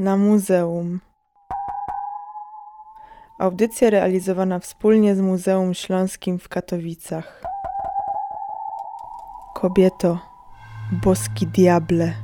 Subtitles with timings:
[0.00, 1.00] na muzeum.
[3.38, 7.42] Audycja realizowana wspólnie z Muzeum Śląskim w Katowicach.
[9.54, 10.18] Kobieto,
[10.92, 12.14] boski diable.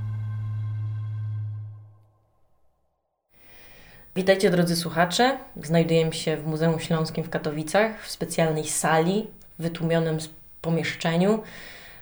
[4.17, 5.39] Witajcie drodzy słuchacze.
[5.63, 9.27] Znajdujemy się w Muzeum Śląskim w Katowicach, w specjalnej sali,
[9.59, 10.19] w wytłumionym
[10.61, 11.43] pomieszczeniu.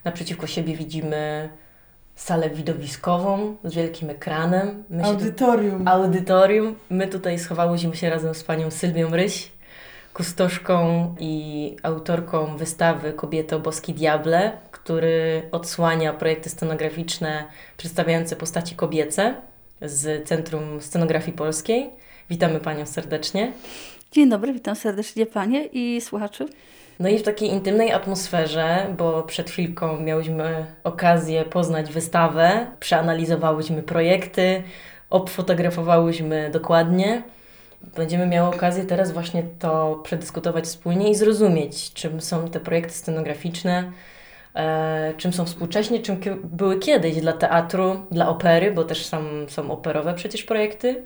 [0.05, 1.49] Naprzeciwko siebie widzimy
[2.17, 4.85] salę widowiskową z wielkim ekranem.
[4.91, 5.85] My audytorium.
[5.85, 6.75] Tu, audytorium.
[6.91, 9.53] My tutaj schowałyśmy się razem z panią Sylwią Ryś,
[10.15, 17.45] kustoszką i autorką wystawy Kobieto Boski Diable, który odsłania projekty scenograficzne
[17.77, 19.35] przedstawiające postaci kobiece
[19.83, 21.91] z Centrum Scenografii Polskiej.
[22.31, 23.53] Witamy Panią serdecznie.
[24.13, 26.47] Dzień dobry, witam serdecznie Panie i słuchaczy.
[27.01, 34.63] No i w takiej intymnej atmosferze, bo przed chwilką miałyśmy okazję poznać wystawę, przeanalizowałyśmy projekty,
[35.11, 37.23] obfotografowałyśmy dokładnie.
[37.97, 43.93] Będziemy miały okazję teraz właśnie to przedyskutować wspólnie i zrozumieć, czym są te projekty scenograficzne,
[44.55, 49.71] e, czym są współcześnie, czym były kiedyś dla teatru, dla opery, bo też są, są
[49.71, 51.03] operowe przecież projekty.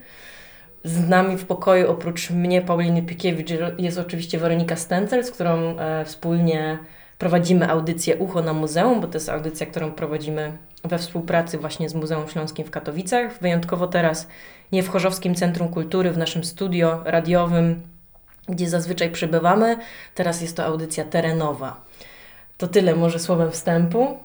[0.85, 6.05] Z nami w pokoju oprócz mnie, Pauliny Pikiewicz, jest oczywiście Weronika Stencel, z którą e,
[6.05, 6.79] wspólnie
[7.19, 11.95] prowadzimy audycję Ucho na Muzeum, bo to jest audycja, którą prowadzimy we współpracy właśnie z
[11.95, 13.39] Muzeum Śląskim w Katowicach.
[13.39, 14.29] Wyjątkowo teraz
[14.73, 17.83] nie w Chorzowskim Centrum Kultury, w naszym studio radiowym,
[18.49, 19.77] gdzie zazwyczaj przybywamy.
[20.15, 21.85] Teraz jest to audycja terenowa.
[22.59, 24.19] To tyle może słowem wstępu.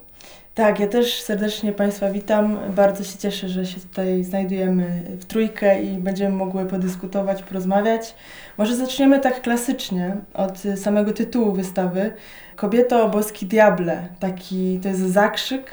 [0.55, 2.59] Tak, ja też serdecznie Państwa witam.
[2.75, 8.15] Bardzo się cieszę, że się tutaj znajdujemy w trójkę i będziemy mogły podyskutować, porozmawiać.
[8.57, 12.11] Może zaczniemy tak klasycznie od samego tytułu wystawy.
[12.55, 14.07] Kobieto boski diable.
[14.19, 15.71] Taki to jest zakrzyk,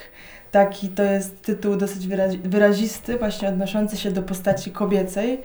[0.51, 2.07] taki to jest tytuł dosyć
[2.45, 5.41] wyrazisty, właśnie odnoszący się do postaci kobiecej.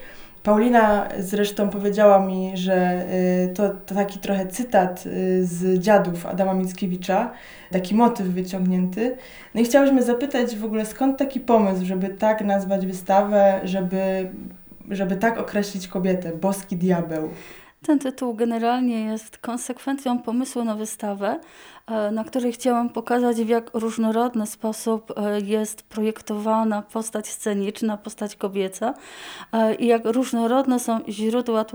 [0.46, 3.06] Paulina zresztą powiedziała mi, że
[3.50, 7.32] y, to, to, taki trochę cytat y, z dziadów Adama Mickiewicza,
[7.72, 9.18] taki motyw wyciągnięty.
[9.56, 14.30] No i chciałyśmy zapytać w ogóle skąd taki pomysł, żeby tak nazwać wystawę, żeby,
[14.90, 17.30] żeby tak określić kobietę, boski diabeł.
[17.86, 21.40] Ten tytuł generalnie jest konsekwencją pomysłu na wystawę,
[21.88, 28.36] e, na której chciałam pokazać, w jak różnorodny sposób e, jest projektowana postać sceniczna, postać
[28.36, 28.94] kobieca
[29.52, 31.66] e, i jak różnorodne są źródła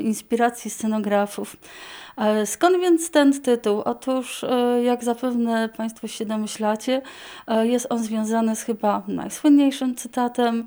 [0.00, 1.56] inspiracji scenografów.
[2.44, 3.82] Skąd więc ten tytuł?
[3.84, 4.44] Otóż,
[4.84, 7.02] jak zapewne Państwo się domyślacie,
[7.62, 10.66] jest on związany z chyba najsłynniejszym cytatem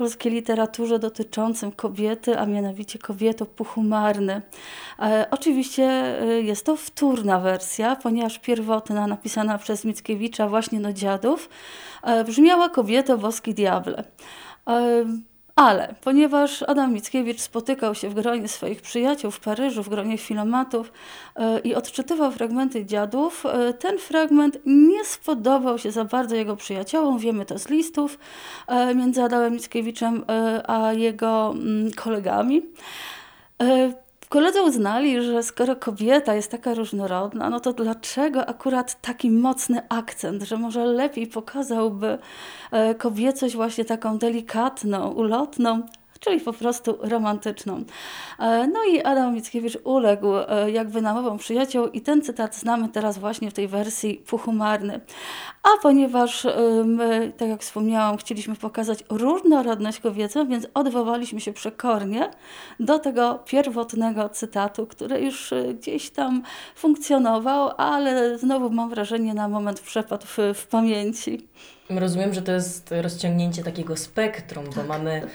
[0.00, 4.42] polskiej literaturze dotyczącym kobiety, a mianowicie kobiety puchumarny.
[5.30, 11.48] Oczywiście jest to wtórna wersja, ponieważ pierwotna, napisana przez Mickiewicza właśnie do dziadów,
[12.26, 14.04] brzmiała Kobieto boski diable.
[15.56, 20.92] Ale ponieważ Adam Mickiewicz spotykał się w gronie swoich przyjaciół w Paryżu, w gronie filomatów
[21.38, 27.18] yy, i odczytywał fragmenty dziadów, yy, ten fragment nie spodobał się za bardzo jego przyjaciołom.
[27.18, 28.18] Wiemy to z listów
[28.68, 30.24] yy, między Adamem Mickiewiczem
[30.66, 32.62] a jego mm, kolegami.
[34.30, 40.42] Koledzy uznali, że skoro kobieta jest taka różnorodna, no to dlaczego akurat taki mocny akcent,
[40.42, 42.18] że może lepiej pokazałby
[42.70, 45.82] e, kobiecość właśnie taką delikatną, ulotną,
[46.20, 47.84] czyli po prostu romantyczną.
[48.38, 53.18] E, no i Adam Mickiewicz uległ e, jakby namowom przyjaciół i ten cytat znamy teraz
[53.18, 55.00] właśnie w tej wersji puchumarny.
[55.62, 56.50] A ponieważ e,
[56.84, 62.30] my, tak jak wspomniałam, chcieliśmy pokazać różnorodność kobiecą, więc odwołaliśmy się przekornie
[62.80, 66.42] do tego pierwotnego cytatu, który już gdzieś tam
[66.74, 71.48] funkcjonował, ale znowu mam wrażenie na moment przepadł w, w pamięci.
[71.90, 74.88] Rozumiem, że to jest rozciągnięcie takiego spektrum, bo tak.
[74.88, 75.28] mamy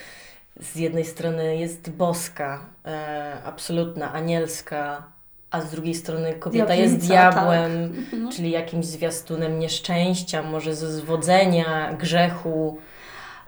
[0.59, 5.03] z jednej strony jest boska, e, absolutna, anielska,
[5.51, 7.97] a z drugiej strony kobieta jest diabłem, tak.
[7.97, 8.31] Mhm.
[8.31, 12.77] czyli jakimś zwiastunem nieszczęścia, może ze zwodzenia, grzechu.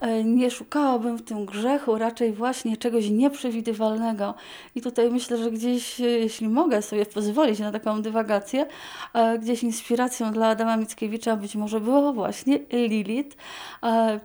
[0.02, 4.34] E, nie szukałabym w tym grzechu, raczej właśnie czegoś nieprzewidywalnego.
[4.76, 8.66] I tutaj myślę, że gdzieś, e, jeśli mogę sobie pozwolić na taką dywagację,
[9.14, 13.38] e, gdzieś inspiracją dla Adama Mickiewicza być może była właśnie Lilith,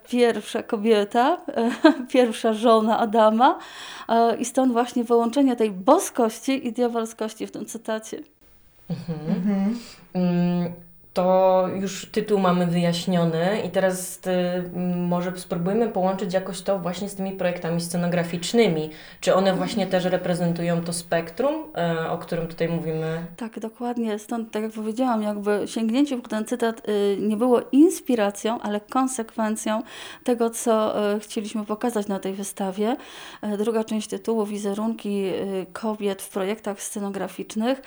[0.09, 1.39] pierwsza kobieta,
[2.13, 3.59] pierwsza żona Adama
[4.39, 8.19] i stąd właśnie połączenie tej boskości i diabolskości w tym cytacie.
[8.91, 9.37] Mhm.
[9.37, 9.79] Mhm.
[10.15, 10.73] Mm,
[11.13, 17.15] to już tytuł mamy wyjaśniony i teraz y, może spróbujmy połączyć jakoś to właśnie z
[17.15, 18.91] tymi projektami scenograficznymi.
[19.21, 21.55] Czy one właśnie też reprezentują to spektrum,
[22.05, 23.27] y, o którym tutaj mówimy?
[23.37, 24.19] Tak, dokładnie.
[24.19, 29.83] Stąd, tak jak powiedziałam, jakby sięgnięcie w ten cytat y, nie było inspiracją, ale konsekwencją
[30.25, 32.97] tego, co y, chcieliśmy pokazać na tej wystawie.
[33.55, 37.83] Y, druga część tytułu, wizerunki y, kobiet w projektach scenograficznych,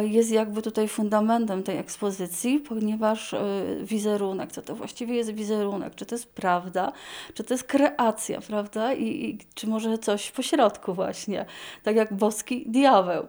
[0.00, 3.40] jest jakby tutaj fundamentem tej ekspozycji ponieważ e,
[3.82, 6.92] wizerunek, co to właściwie jest wizerunek, czy to jest prawda,
[7.34, 11.46] czy to jest kreacja, prawda, i, i czy może coś po środku właśnie,
[11.82, 13.26] tak jak boski diabeł.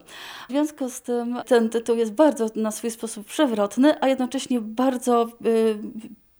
[0.48, 5.28] W związku z tym ten tytuł jest bardzo na swój sposób przewrotny, a jednocześnie bardzo
[5.46, 5.78] y,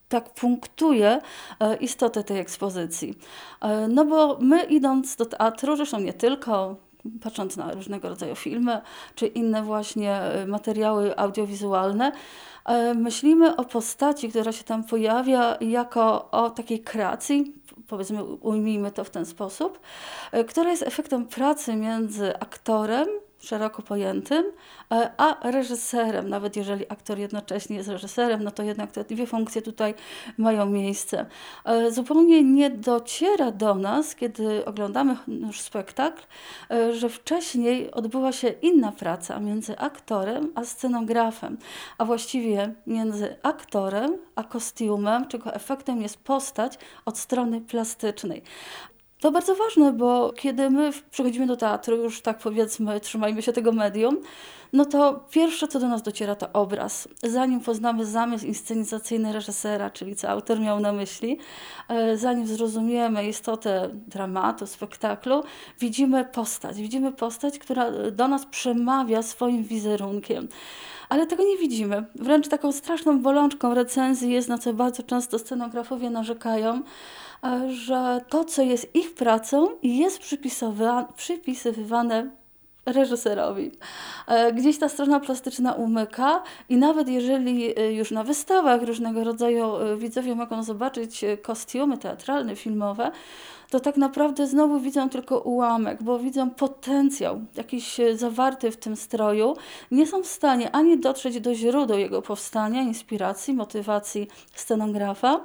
[0.10, 1.22] tak punktuje
[1.60, 3.14] e, istotę tej ekspozycji.
[3.90, 6.76] No bo my idąc do teatru, zresztą nie tylko,
[7.22, 8.82] patrząc na różnego rodzaju filmy,
[9.16, 12.12] czy inne właśnie materiały audiowizualne,
[12.66, 17.54] E, myślimy o postaci, która się tam pojawia, jako o takiej kreacji,
[17.88, 19.80] powiedzmy, ujmijmy to w ten sposób,
[20.32, 23.08] e, która jest efektem pracy między aktorem,
[23.44, 24.46] szeroko pojętym,
[24.92, 26.30] e, a reżyserem.
[26.30, 29.94] Nawet jeżeli aktor jednocześnie jest reżyserem, no to jednak te dwie funkcje tutaj
[30.38, 31.26] mają miejsce.
[31.66, 36.24] E, zupełnie nie dociera do nas, kiedy oglądamy już spektakl,
[36.72, 41.58] e, że wcześniej odbyła się inna praca między aktorem a scenografem,
[41.98, 48.44] a właściwie między aktorem a kostiumem, czego efektem jest postać od strony plastycznej.
[49.24, 53.72] To bardzo ważne, bo kiedy my przychodzimy do teatru, już tak powiedzmy, trzymajmy się tego
[53.72, 54.18] medium,
[54.74, 57.08] no to pierwsze, co do nas dociera, to obraz.
[57.24, 61.38] Zanim poznamy zamysł inscenizacyjny reżysera, czyli co autor miał na myśli,
[61.90, 65.44] e, zanim zrozumiemy istotę dramatu, spektaklu,
[65.80, 66.78] widzimy postać.
[66.78, 70.48] Widzimy postać, która do nas przemawia swoim wizerunkiem
[71.10, 72.04] ale tego nie widzimy.
[72.16, 76.82] Wręcz taką straszną bolączką recenzji jest, na co bardzo często scenografowie narzekają,
[77.68, 80.20] że to, co jest ich pracą, jest
[81.16, 82.32] przypisywane
[82.86, 83.72] reżyserowi.
[84.28, 89.66] E, gdzieś ta strona plastyczna umyka i nawet jeżeli e, już na wystawach różnego rodzaju
[89.98, 93.12] widzowie mogą zobaczyć kostiumy teatralne, filmowe,
[93.74, 98.96] to tak naprawdę znowu widzą tylko ułamek, bo widzą potencjał jakiś e, zawarty w tym
[98.96, 99.56] stroju.
[99.92, 105.40] Nie są w stanie ani dotrzeć do źródeł jego powstania, inspiracji, motywacji scenografa,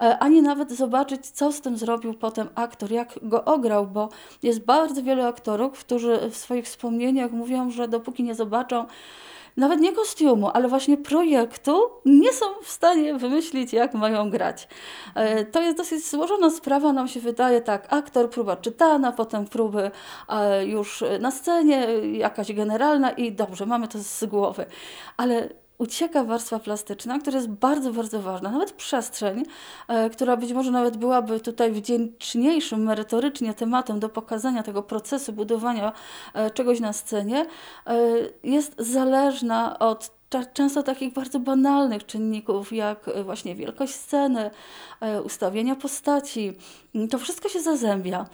[0.00, 4.08] e, ani nawet zobaczyć, co z tym zrobił potem aktor, jak go ograł, bo
[4.42, 8.86] jest bardzo wielu aktorów, którzy w swoich wspomnieniach mówią, że dopóki nie zobaczą,
[9.56, 14.68] nawet nie kostiumu, ale właśnie projektu, nie są w stanie wymyślić, jak mają grać.
[15.14, 19.90] E, to jest dosyć złożona sprawa, nam się wydaje tak, aktor, próba czytana, potem próby
[20.28, 24.66] e, już na scenie, jakaś generalna i dobrze, mamy to z głowy.
[25.16, 28.50] Ale ucieka warstwa plastyczna, która jest bardzo, bardzo ważna.
[28.50, 29.44] Nawet przestrzeń,
[29.88, 35.92] e, która być może nawet byłaby tutaj wdzięczniejszym merytorycznie tematem do pokazania tego procesu budowania
[36.34, 37.46] e, czegoś na scenie,
[37.86, 37.98] e,
[38.44, 40.22] jest zależna od
[40.54, 44.50] często takich bardzo banalnych czynników, jak właśnie wielkość sceny,
[45.24, 46.52] ustawienia postaci.
[47.10, 48.26] To wszystko się zazębia.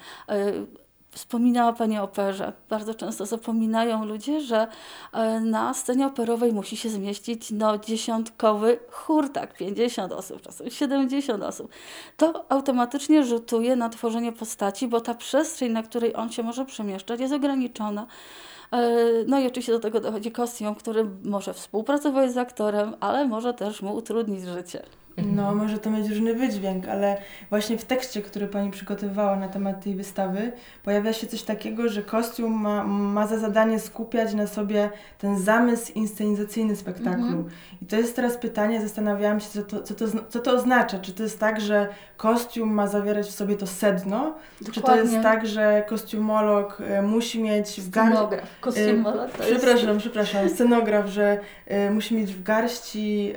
[1.18, 2.52] Wspominała Pani o operze.
[2.68, 4.66] Bardzo często zapominają ludzie, że
[5.12, 11.42] e, na scenie operowej musi się zmieścić no, dziesiątkowy chór, tak, 50 osób, czasem 70
[11.42, 11.70] osób.
[12.16, 17.20] To automatycznie rzutuje na tworzenie postaci, bo ta przestrzeń, na której on się może przemieszczać,
[17.20, 18.06] jest ograniczona.
[18.72, 23.54] E, no i oczywiście do tego dochodzi kostium, który może współpracować z aktorem, ale może
[23.54, 24.82] też mu utrudnić życie.
[25.26, 27.16] No, może to mieć różny wydźwięk, ale
[27.50, 30.52] właśnie w tekście, który Pani przygotowała na temat tej wystawy,
[30.84, 35.92] pojawia się coś takiego, że kostium ma, ma za zadanie skupiać na sobie ten zamysł
[35.92, 37.26] inscenizacyjny spektaklu.
[37.26, 37.44] Mhm.
[37.82, 40.98] I to jest teraz pytanie, zastanawiałam się, co to, co, to, co to oznacza.
[40.98, 44.34] Czy to jest tak, że kostium ma zawierać w sobie to sedno?
[44.60, 44.72] Dokładnie.
[44.74, 48.16] Czy to jest tak, że kostiumolog e, musi mieć w garści...
[48.16, 50.00] Scenograf, kostiumolog to Przepraszam, jest...
[50.00, 51.38] przepraszam, scenograf, że
[51.70, 53.32] y, musi mieć w garści,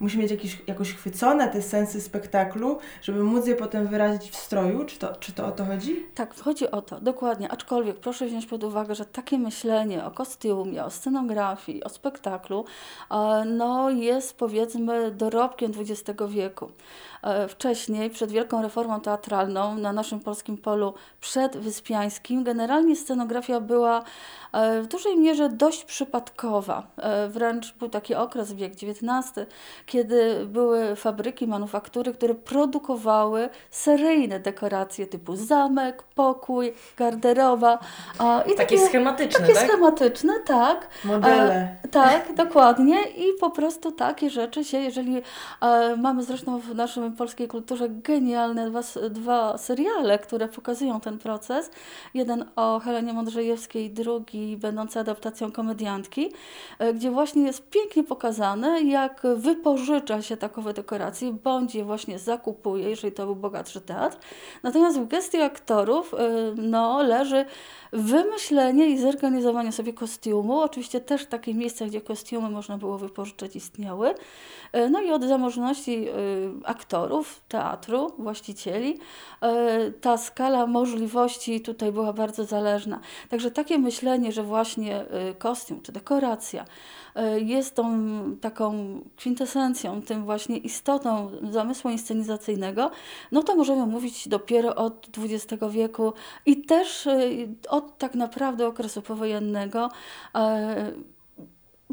[0.00, 4.36] musi mieć jakiś, jakąś chwyt zachwycone te sensy spektaklu, żeby móc je potem wyrazić w
[4.36, 4.84] stroju?
[4.84, 6.06] Czy to, czy to o to chodzi?
[6.14, 7.52] Tak, chodzi o to, dokładnie.
[7.52, 12.64] Aczkolwiek proszę wziąć pod uwagę, że takie myślenie o kostiumie, o scenografii, o spektaklu,
[13.10, 16.70] e, no jest powiedzmy dorobkiem XX wieku.
[17.22, 24.02] E, wcześniej, przed wielką reformą teatralną na naszym polskim polu przedwyspiańskim, generalnie scenografia była
[24.52, 26.86] e, w dużej mierze dość przypadkowa.
[27.28, 29.46] Wręcz był taki okres, wiek XIX,
[29.86, 37.78] kiedy były fabryki, manufaktury, które produkowały seryjne dekoracje typu zamek, pokój, garderoba.
[38.18, 39.68] A, i takie, takie schematyczne, takie tak?
[39.68, 40.88] schematyczne, tak.
[41.04, 41.76] Modele.
[41.84, 43.02] A, tak, dokładnie.
[43.02, 45.22] I po prostu takie rzeczy się, jeżeli
[45.60, 46.74] a, mamy zresztą w
[47.12, 51.70] polskiej kulturze genialne dwa, dwa seriale, które pokazują ten proces.
[52.14, 56.32] Jeden o Helenie Mądrzejewskiej, drugi będący adaptacją komediantki,
[56.78, 62.90] e, gdzie właśnie jest pięknie pokazane, jak wypożycza się takowe dekoracje, bądź je właśnie zakupuje,
[62.90, 64.16] jeżeli to był bogatszy teatr.
[64.62, 66.18] Natomiast w gestii aktorów e,
[66.56, 67.44] no, leży
[67.92, 70.60] wymyślenie i zorganizowanie sobie kostiumu.
[70.60, 74.14] Oczywiście też takie miejsca, gdzie kostiumy można było wypożyczać, istniały.
[74.72, 76.08] E, no i od zamożności
[76.64, 77.01] aktorów,
[77.48, 78.98] teatru, właścicieli,
[80.00, 83.00] ta skala możliwości tutaj była bardzo zależna.
[83.28, 85.04] Także takie myślenie, że właśnie
[85.38, 86.64] kostium czy dekoracja
[87.14, 87.92] E, jest tą
[88.40, 92.90] taką kwintesencją, tym właśnie istotą zamysłu inscenizacyjnego,
[93.32, 96.12] no to możemy mówić dopiero od XX wieku
[96.46, 97.20] i też e,
[97.68, 99.88] od tak naprawdę okresu powojennego.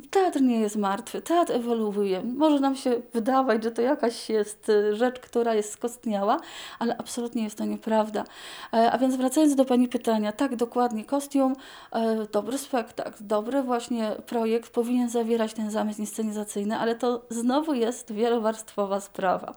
[0.01, 2.23] Teatr nie jest martwy, teatr ewoluuje.
[2.23, 6.39] Może nam się wydawać, że to jakaś jest y, rzecz, która jest skostniała,
[6.79, 8.23] ale absolutnie jest to nieprawda.
[8.73, 11.55] E, a więc wracając do Pani pytania, tak, dokładnie, kostium,
[11.91, 18.13] e, dobry spektakl, dobry właśnie projekt powinien zawierać ten zamysł inscenizacyjny, ale to znowu jest
[18.13, 19.53] wielowarstwowa sprawa,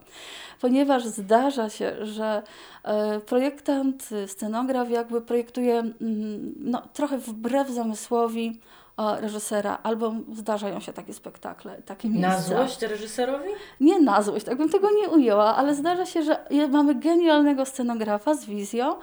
[0.61, 2.43] ponieważ zdarza się, że
[2.83, 8.59] e, projektant, scenograf jakby projektuje mm, no, trochę wbrew zamysłowi,
[8.97, 12.29] reżysera, albo zdarzają się takie spektakle, takie miejsca.
[12.31, 13.49] Na złość reżyserowi?
[13.79, 18.33] Nie na złość, tak bym tego nie ujęła, ale zdarza się, że mamy genialnego scenografa
[18.33, 18.95] z wizją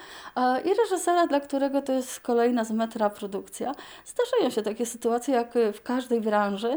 [0.65, 3.75] i reżysera, dla którego to jest kolejna z metra produkcja.
[4.05, 6.77] Zdarzają się takie sytuacje, jak w każdej branży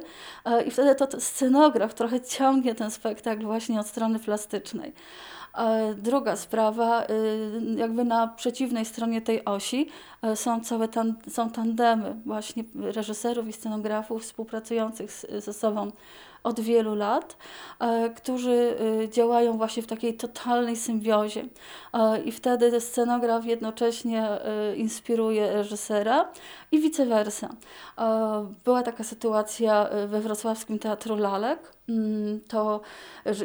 [0.66, 4.94] i wtedy to scenograf trochę ciągnie ten spektakl właśnie od strony plastycznej.
[5.98, 9.90] Druga sprawa, y, jakby na przeciwnej stronie tej osi
[10.26, 15.92] y, są całe tan są tandemy właśnie reżyserów i scenografów współpracujących ze sobą
[16.44, 17.38] od wielu lat,
[17.80, 21.46] e, którzy e, działają właśnie w takiej totalnej symbiozie.
[21.94, 24.28] E, I wtedy scenograf jednocześnie
[24.76, 26.32] inspiruje reżysera
[26.72, 27.50] i vice versa.
[28.66, 31.60] Była taka sytuacja we wrocławskim Teatru Lalek,
[31.90, 32.82] mm, to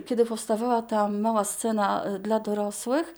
[0.06, 3.14] kiedy powstawała tam mała scena dla dorosłych,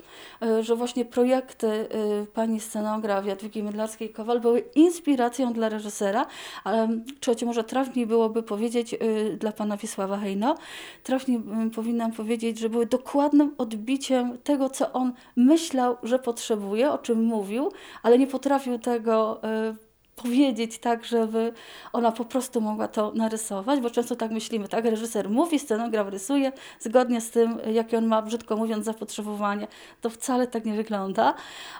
[0.60, 1.88] że właśnie projekty
[2.34, 6.26] pani scenograf Jadwigi Mydlarskiej-Kowal były inspiracją dla reżysera,
[6.64, 6.88] ale
[7.20, 8.96] czy może trafniej byłoby powiedzieć
[9.38, 10.56] dla pana pana Wiesława Hejno,
[11.02, 16.98] trafnie mm, powinnam powiedzieć, że były dokładnym odbiciem tego, co on myślał, że potrzebuje, o
[16.98, 17.72] czym mówił,
[18.02, 19.89] ale nie potrafił tego y,
[20.22, 21.52] powiedzieć tak, żeby
[21.92, 26.52] ona po prostu mogła to narysować, bo często tak myślimy, tak, reżyser mówi, scenograf rysuje,
[26.80, 29.66] zgodnie z tym, jakie on ma, brzydko mówiąc, zapotrzebowanie.
[30.00, 31.34] To wcale tak nie wygląda.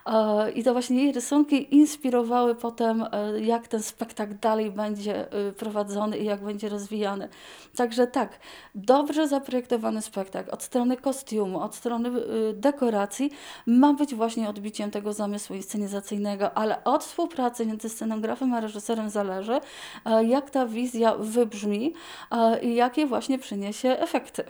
[0.07, 5.53] E, I to właśnie jej rysunki inspirowały potem, e, jak ten spektakl dalej będzie e,
[5.53, 7.29] prowadzony i jak będzie rozwijany.
[7.77, 8.39] Także tak,
[8.75, 12.11] dobrze zaprojektowany spektakl od strony kostiumu, od strony
[12.55, 13.31] dekoracji
[13.67, 19.11] ma być właśnie odbiciem tego zamysłu inscenizacyjnego, ale od współpracy między scenografem fotografem a reżyserem
[19.11, 19.61] zależy,
[20.07, 21.95] e, jak ta wizja wybrzmi
[22.31, 24.45] e, i jakie właśnie przyniesie efekty.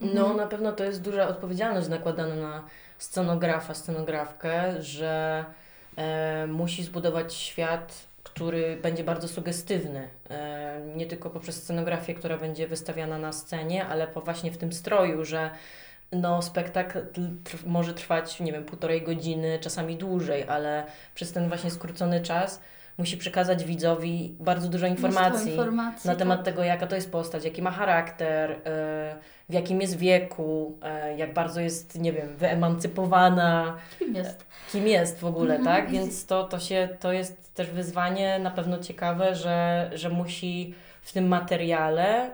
[0.00, 2.62] No, na pewno to jest duża odpowiedzialność nakładana na
[2.98, 5.44] scenografa, scenografkę, że
[5.96, 10.08] e, musi zbudować świat, który będzie bardzo sugestywny.
[10.30, 14.72] E, nie tylko poprzez scenografię, która będzie wystawiana na scenie, ale po właśnie w tym
[14.72, 15.50] stroju, że
[16.12, 16.98] no, spektakl
[17.66, 22.60] może trwać, nie wiem, półtorej godziny, czasami dłużej, ale przez ten właśnie skrócony czas
[22.98, 26.44] musi przekazać widzowi bardzo dużo informacji, informacji na temat tak.
[26.44, 28.56] tego, jaka to jest postać, jaki ma charakter, y,
[29.48, 30.78] w jakim jest wieku,
[31.12, 33.76] y, jak bardzo jest, nie wiem, wyemancypowana.
[33.98, 34.46] Kim jest.
[34.72, 35.76] Kim jest w ogóle, mhm.
[35.76, 35.90] tak?
[35.90, 40.74] Więc to, to, się, to jest też wyzwanie na pewno ciekawe, że, że musi
[41.04, 42.30] w tym materiale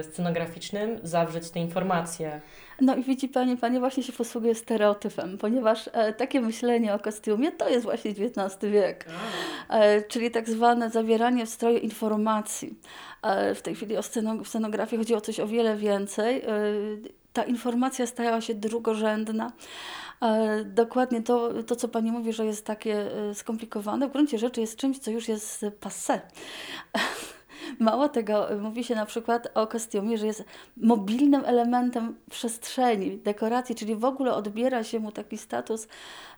[0.00, 2.40] y, scenograficznym zawrzeć te informacje.
[2.80, 7.52] No i widzi Pani, Pani właśnie się posługuje stereotypem, ponieważ e, takie myślenie o kostiumie
[7.52, 9.06] to jest właśnie XIX wiek,
[9.68, 12.74] e, czyli tak zwane zawieranie w stroju informacji.
[13.22, 16.40] E, w tej chwili o scenog scenografii chodzi o coś o wiele więcej.
[16.40, 16.46] E,
[17.32, 19.52] ta informacja stała się drugorzędna.
[20.22, 24.60] E, dokładnie to, to, co Pani mówi, że jest takie e, skomplikowane, w gruncie rzeczy
[24.60, 26.20] jest czymś, co już jest passé
[27.78, 30.44] Mało tego, mówi się na przykład o kostiumie, że jest
[30.76, 35.88] mobilnym elementem przestrzeni, dekoracji, czyli w ogóle odbiera się mu taki status,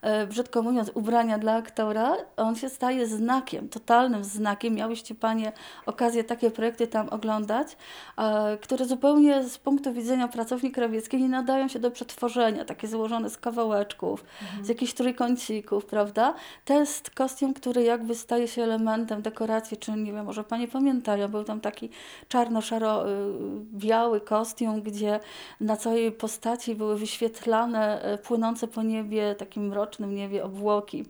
[0.03, 2.17] e, brzydko mówiąc, ubrania dla aktora.
[2.37, 4.75] On się staje znakiem, totalnym znakiem.
[4.75, 5.53] Miałyście Panie
[5.87, 7.77] okazję takie projekty tam oglądać,
[8.19, 13.31] e, które zupełnie z punktu widzenia pracowni krawieckiej nie nadają się do przetworzenia, takie złożone
[13.31, 14.65] z kawałeczków, mhm.
[14.65, 16.35] z jakichś trójkącików, prawda?
[16.65, 21.22] To jest kostium, który jakby staje się elementem dekoracji, czy nie wiem, może Panie pamiętają,
[21.29, 21.91] był tam taki
[22.29, 25.21] czarno-szaro-biały kostium, gdzie
[25.61, 31.05] na całej postaci były wyświetlane, e, płynące po niebie, takim mrocznym niebie obłoki.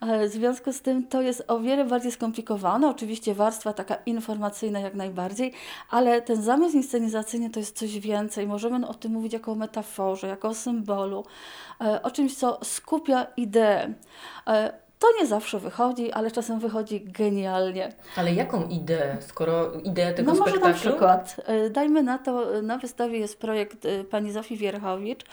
[0.00, 2.88] E, w związku z tym to jest o wiele bardziej skomplikowane.
[2.88, 5.52] Oczywiście warstwa taka informacyjna jak najbardziej,
[5.90, 8.46] ale ten zamysł inscenizacyjny to jest coś więcej.
[8.46, 11.24] Możemy o tym mówić jako o metaforze, jako o symbolu,
[11.80, 13.94] e, o czymś, co skupia ideę.
[15.04, 17.92] To nie zawsze wychodzi, ale czasem wychodzi genialnie.
[18.16, 20.60] Ale jaką ideę, skoro ideę tego no spektaklu?
[20.60, 24.56] No może na przykład, e, dajmy na to, na wystawie jest projekt e, pani Zofii
[24.56, 25.24] Wierchowicz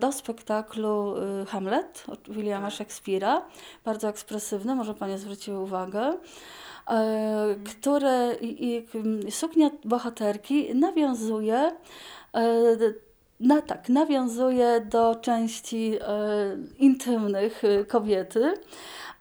[0.00, 1.14] do spektaklu
[1.48, 3.42] Hamlet od Williama Szekspira,
[3.84, 6.14] bardzo ekspresywny, może Pani zwróciły uwagę
[7.64, 8.86] które i,
[9.26, 11.72] i suknia bohaterki nawiązuje
[13.40, 18.54] na tak, nawiązuje do części e, intymnych e, kobiety.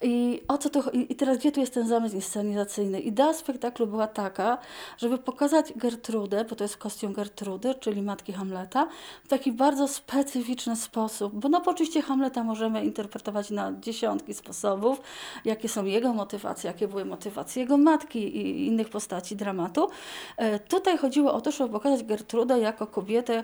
[0.02, 3.00] I o co to I teraz gdzie tu jest ten zamysł inscenizacyjny?
[3.00, 4.58] Idea spektaklu była taka,
[4.98, 8.88] żeby pokazać Gertrudę, bo to jest kostium Gertrudy, czyli matki Hamleta,
[9.24, 11.34] w taki bardzo specyficzny sposób.
[11.36, 15.02] Bo no oczywiście Hamleta możemy interpretować na dziesiątki sposobów,
[15.46, 19.90] jakie są jego motywacje, jakie były motywacje jego matki i innych postaci dramatu.
[20.38, 23.44] E, tutaj chodziło o to, żeby pokazać Gertrudę jako kobietę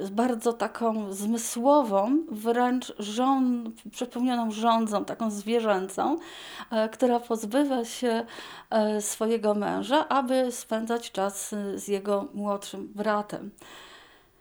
[0.00, 6.18] z bardzo taką zmysłową, wręcz żon, przepełnioną rządzą taką zwierzęcą,
[6.70, 8.26] e, która pozbywa się
[8.70, 13.50] e, swojego męża, aby spędzać czas e, z jego młodszym bratem.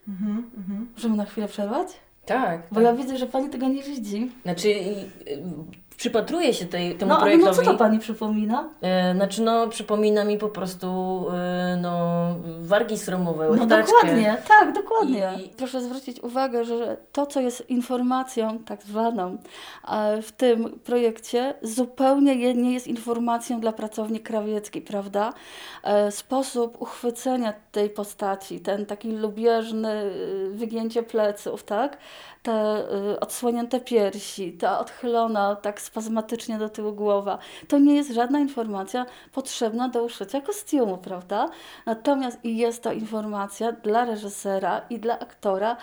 [0.08, 0.90] Mhm, mhm.
[0.96, 1.88] Możemy na chwilę przerwać?
[2.26, 2.62] Tak.
[2.72, 2.84] Bo tak.
[2.84, 4.32] ja widzę, że pani tego nie widzi.
[4.44, 4.70] Znaczy,
[5.98, 7.58] przypatruję się tej, temu no, projektowi.
[7.58, 8.70] No co to Pani przypomina?
[8.82, 10.88] E, znaczy no przypomina mi po prostu
[11.34, 12.28] e, no,
[12.62, 15.34] wargi sromowe, No dokładnie, tak, dokładnie.
[15.46, 15.50] I...
[15.50, 19.38] Proszę zwrócić uwagę, że to co jest informacją tak zwaną
[19.88, 25.34] e, w tym projekcie zupełnie nie jest informacją dla pracowni krawieckiej, prawda?
[26.10, 30.12] Sposób uchwycenia tej postaci, ten taki lubieżny
[30.52, 31.98] wygięcie pleców, tak?
[32.44, 32.84] te
[33.20, 39.90] odsłonięte piersi, ta odchylona tak spazmatycznie do tyłu głowa, to nie jest żadna informacja potrzebna
[39.90, 41.50] do uszycia kostiumu, prawda?
[41.86, 45.78] Natomiast jest to informacja dla reżysera i dla aktora,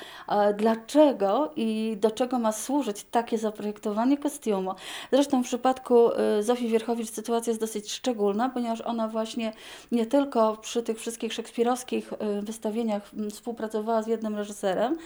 [0.56, 4.74] dlaczego i do czego ma służyć takie zaprojektowanie kostiumu.
[5.12, 9.52] Zresztą w przypadku y, Zofii Wierchowicz sytuacja jest dosyć szczególna, ponieważ ona właśnie
[9.92, 14.96] nie tylko przy tych wszystkich szekspirowskich y, wystawieniach współpracowała z jednym reżyserem,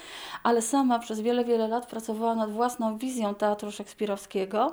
[0.43, 4.73] ale sama przez wiele wiele, lat pracowała nad własną wizją teatru szekspirowskiego,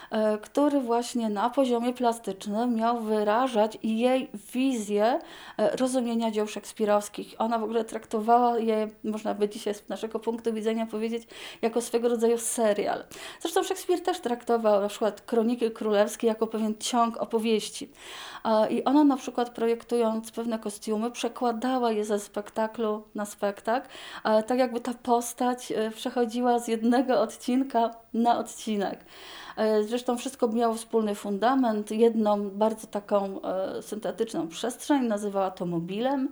[0.41, 5.19] który właśnie na poziomie plastycznym miał wyrażać jej wizję
[5.57, 7.35] e, rozumienia dzieł szekspirowskich.
[7.37, 11.27] Ona w ogóle traktowała je, można by dzisiaj z naszego punktu widzenia powiedzieć,
[11.61, 13.03] jako swego rodzaju serial.
[13.41, 17.91] Zresztą Szekspir też traktował na przykład Kroniki Królewskie jako pewien ciąg opowieści.
[18.45, 23.87] E, I ona na przykład projektując pewne kostiumy, przekładała je ze spektaklu na spektakl,
[24.23, 29.05] tak jakby ta postać przechodziła z jednego odcinka na odcinek.
[29.57, 36.29] E, zresztą wszystko miało wspólny fundament, jedną bardzo taką e, syntetyczną przestrzeń, nazywała to mobilem,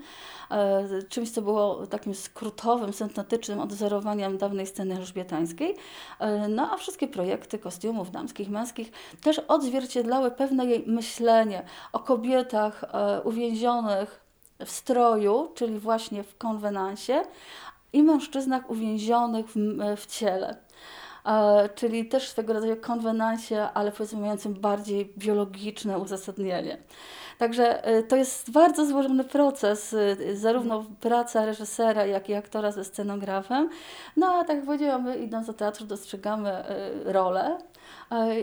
[0.52, 5.76] e, czymś, co było takim skrótowym, syntetycznym odwzorowaniem dawnej sceny elżbietańskiej.
[6.50, 8.92] No a wszystkie projekty kostiumów damskich, męskich
[9.24, 12.86] też odzwierciedlały pewne jej myślenie o kobietach
[13.24, 14.22] uwięzionych
[14.66, 17.24] w stroju, czyli właśnie w konwenansie,
[17.94, 19.56] i mężczyznach uwięzionych w,
[19.98, 20.69] w ciele.
[21.26, 26.78] E, czyli też swego rodzaju konwenansie, ale powiedzmy mającym bardziej biologiczne uzasadnienie.
[27.38, 32.86] Także e, to jest bardzo złożony proces, e, zarówno praca reżysera, jak i aktora ze
[32.86, 33.70] scenografem.
[34.18, 36.64] No a tak jak powiedziałam, my idąc do teatru dostrzegamy
[37.06, 37.58] rolę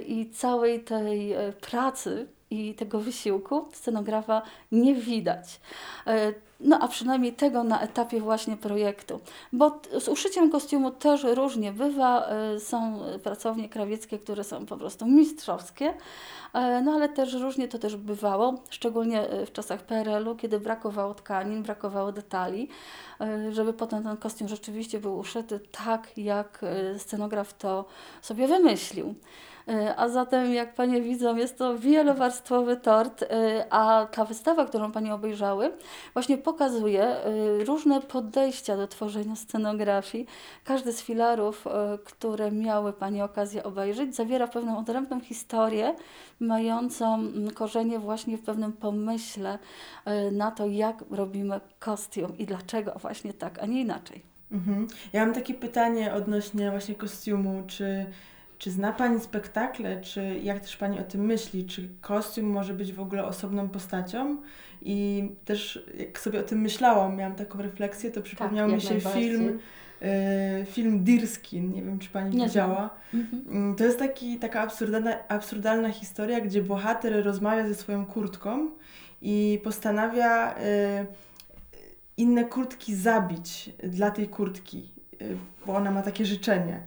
[0.07, 5.61] i całej tej pracy i tego wysiłku scenografa nie widać.
[6.61, 9.21] E, no a przynajmniej tego na etapie właśnie projektu.
[9.53, 12.27] Bo z uszyciem kostiumu też różnie bywa.
[12.27, 15.95] E, są pracownie krawieckie, które są po prostu mistrzowskie,
[16.53, 21.63] e, no ale też różnie to też bywało, szczególnie w czasach PRL-u, kiedy brakowało tkanin,
[21.63, 22.69] brakowało detali,
[23.51, 26.65] żeby potem ten kostium rzeczywiście był uszyty tak, jak
[26.99, 27.85] scenograf to
[28.23, 29.15] sobie wymyślił.
[29.97, 33.25] A zatem, jak Panie widzą, jest to wielowarstwowy tort,
[33.71, 35.73] a ta wystawa, którą Panie obejrzały,
[36.13, 37.17] właśnie pokazuje
[37.67, 40.27] różne podejścia do tworzenia scenografii.
[40.65, 41.65] Każdy z filarów,
[42.05, 45.95] które miały Pani okazję obejrzeć, zawiera pewną odrębną historię,
[46.41, 49.59] mającą mm, korzenie właśnie w pewnym pomyśle
[50.33, 54.23] na to, jak robimy kostium i dlaczego właśnie tak, a nie inaczej.
[54.53, 54.87] Mhm.
[55.13, 57.63] Ja mam takie pytanie odnośnie właśnie kostiumu.
[57.67, 58.07] Czy,
[58.59, 61.67] czy zna Pani spektakle, czy jak też Pani o tym myśli?
[61.67, 64.37] Czy kostium może być w ogóle osobną postacią?
[64.83, 69.01] I też jak sobie o tym myślałam, miałam taką refleksję, to przypomniał tak, mi się
[69.01, 69.59] film
[70.03, 72.91] y, film Dirskin, nie wiem czy Pani nie widziała.
[73.15, 73.45] Mhm.
[73.49, 78.71] Mm, to jest taki, taka absurdalna, absurdalna historia, gdzie bohater rozmawia ze swoją kurtką
[79.23, 81.07] i postanawia y,
[82.17, 84.91] inne kurtki zabić dla tej kurtki,
[85.23, 86.81] y, bo ona ma takie życzenie.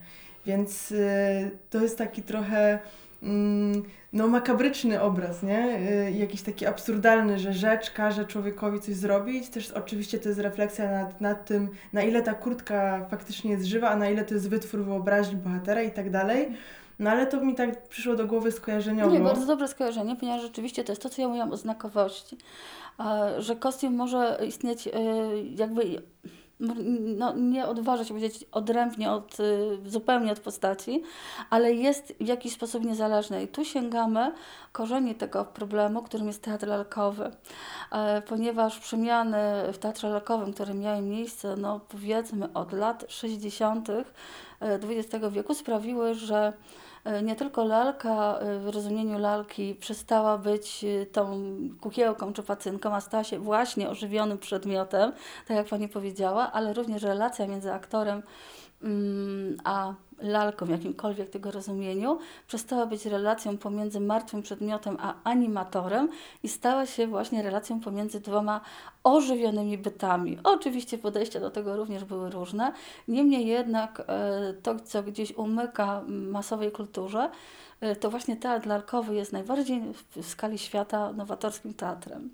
[0.46, 2.80] Więc y, to jest taki trochę
[3.24, 5.80] mm, no, makabryczny obraz, nie?
[6.08, 9.50] Y, jakiś taki absurdalny, że rzecz każe człowiekowi coś zrobić.
[9.50, 13.90] Też oczywiście to jest refleksja nad, nad tym, na ile ta kurtka faktycznie jest żywa,
[13.90, 16.58] a na ile to jest wytwór wyobraźni bohatera i tak dalej.
[17.00, 19.12] No ale to mi tak przyszło do głowy skojarzeniowo.
[19.12, 22.38] Nie, bardzo dobre skojarzenie, ponieważ rzeczywiście to jest to, co ja mówiłam o znakowości,
[23.38, 24.92] że kostium może istnieć e,
[25.56, 26.02] jakby
[26.60, 31.04] no, nie odważę się powiedzieć odrębnie od, e, zupełnie od postaci,
[31.50, 33.44] ale jest w jakiś sposób niezależny.
[33.44, 34.32] I tu sięgamy
[34.72, 37.32] korzeni tego problemu, którym jest teatr lalkowy.
[37.92, 39.38] E, ponieważ przemiany
[39.74, 43.88] w teatrze lalkowym, które miały miejsce, no powiedzmy od lat 60.
[44.62, 46.54] XX wieku, sprawiły, że E,
[47.24, 53.02] nie tylko lalka e, w rozumieniu lalki przestała być e, tą kukiełką czy pacynką, a
[53.02, 55.12] stała się właśnie ożywionym przedmiotem,
[55.48, 58.24] tak jak Pani powiedziała, ale również relacja między aktorem
[58.84, 66.10] mm, a lalką jakimkolwiek tego rozumieniu, przestała być relacją pomiędzy martwym przedmiotem a animatorem
[66.44, 68.62] i stała się właśnie relacją pomiędzy dwoma
[69.04, 70.38] ożywionymi bytami.
[70.44, 72.74] Oczywiście podejścia do tego również były różne,
[73.08, 77.30] niemniej jednak e, to, co gdzieś umyka masowej kulturze,
[77.82, 79.82] e, to właśnie teatr lalkowy jest najbardziej
[80.16, 82.30] w skali świata nowatorskim teatrem.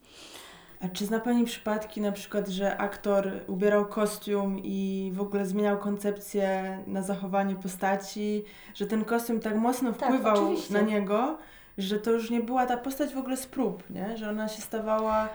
[0.81, 5.77] A czy zna Pani przypadki na przykład, że aktor ubierał kostium i w ogóle zmieniał
[5.77, 8.43] koncepcję na zachowanie postaci,
[8.75, 11.38] że ten kostium tak mocno tak, wpływał tak, na niego,
[11.77, 14.17] że to już nie była ta postać w ogóle z prób, nie?
[14.17, 15.29] że ona się stawała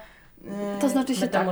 [0.80, 1.48] to znaczy się tak.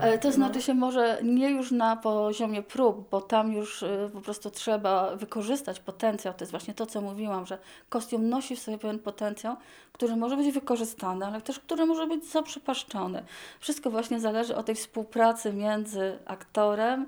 [0.00, 0.60] E, to znaczy no.
[0.60, 5.80] się może nie już na poziomie prób, bo tam już e, po prostu trzeba wykorzystać
[5.80, 6.34] potencjał.
[6.34, 9.56] To jest właśnie to, co mówiłam, że kostium nosi w sobie pewien potencjał,
[9.92, 13.22] który może być wykorzystany, ale też który może być zaprzepaszczony.
[13.60, 17.06] Wszystko właśnie zależy od tej współpracy między aktorem,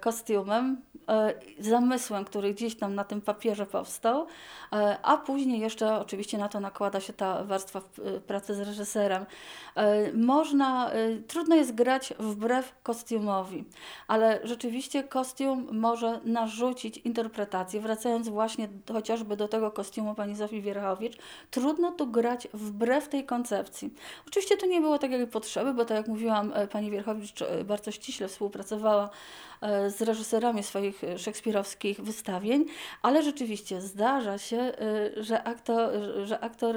[0.00, 4.26] kostiumem, E, zamysłem, który gdzieś tam na tym papierze powstał,
[4.72, 9.26] e, a później jeszcze oczywiście na to nakłada się ta warstwa e, pracy z reżyserem.
[10.14, 10.90] Można,
[11.26, 13.64] trudno jest grać wbrew kostiumowi,
[14.08, 17.80] ale rzeczywiście kostium może narzucić interpretację.
[17.80, 21.16] Wracając właśnie chociażby do tego kostiumu pani Zofii Wierchowicz,
[21.50, 23.94] trudno tu grać wbrew tej koncepcji.
[24.28, 27.32] Oczywiście to nie było tak jak potrzeby, bo tak jak mówiłam, pani Wierchowicz
[27.64, 29.10] bardzo ściśle współpracowała
[29.88, 32.64] z reżyserami swoich szekspirowskich wystawień,
[33.02, 34.72] ale rzeczywiście zdarza się,
[35.16, 35.90] y, że aktor,
[36.24, 36.76] że aktor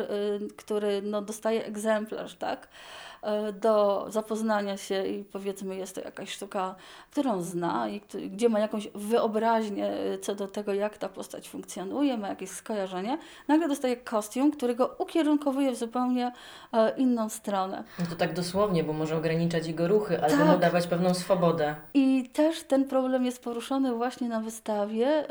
[0.58, 2.68] który no, dostaje egzemplarz, tak,
[3.15, 3.15] E,
[3.62, 6.76] do zapoznania się i powiedzmy jest to jakaś sztuka,
[7.12, 12.18] którą zna i gdzie ma jakąś wyobraźnię e, co do tego, jak ta postać funkcjonuje,
[12.18, 16.32] ma jakieś skojarzenie, nagle dostaje kostium, który go ukierunkowuje w zupełnie
[16.74, 17.84] e, inną stronę.
[18.00, 20.48] No to tak dosłownie, bo może ograniczać jego ruchy, albo tak.
[20.48, 21.76] mu dawać pewną swobodę.
[21.94, 25.28] I też ten problem jest poruszony właśnie na wystawie,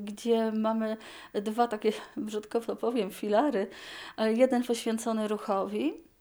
[0.00, 0.96] gdzie mamy
[1.34, 3.66] dwa takie, brzydko powiem, filary.
[4.18, 6.13] Jeden poświęcony ruchowi, E, e,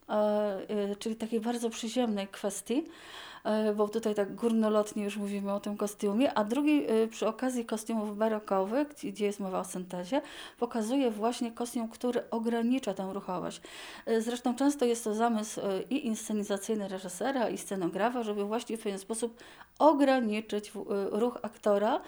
[0.99, 3.32] czyli takiej bardzo przyziemnej kwestii, E,
[3.75, 8.17] bo tutaj tak górnolotnie już mówimy o tym kostiumie, a drugi e, przy okazji kostiumów
[8.17, 10.21] barokowych, gdzie jest mowa o syntezie,
[10.59, 13.61] pokazuje właśnie kostium, który ogranicza tę ruchowość.
[14.05, 18.99] E, zresztą często jest to zamysł i inscenizacyjny reżysera, i scenografa, żeby właśnie w pewien
[18.99, 19.37] sposób
[19.79, 20.71] ograniczyć
[21.11, 22.01] ruch aktora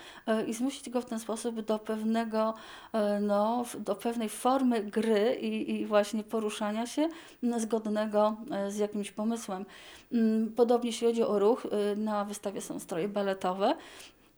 [0.48, 2.54] i zmusić go w ten sposób do pewnego,
[3.22, 7.10] no, do pewnej formy gry i, i właśnie poruszania się
[7.58, 8.36] zgodnego
[8.70, 9.66] z jakimś pomysłem.
[10.56, 13.76] Podobnie jeśli chodzi o ruch, y, na wystawie są stroje baletowe.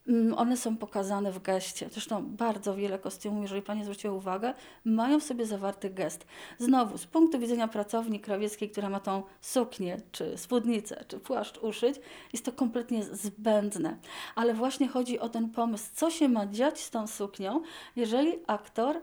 [0.07, 1.89] Mm, one są pokazane w geście.
[1.91, 4.53] Zresztą bardzo wiele kostiumów, jeżeli Pani zwróciły uwagę,
[4.85, 6.25] mają w sobie zawarty gest.
[6.57, 11.95] Znowu, z punktu widzenia pracowni krawieckiej, która ma tą suknię, czy spódnicę, czy płaszcz uszyć,
[12.33, 13.97] jest to kompletnie zbędne.
[14.35, 17.61] Ale właśnie chodzi o ten pomysł, co się ma dziać z tą suknią,
[17.95, 19.01] jeżeli aktor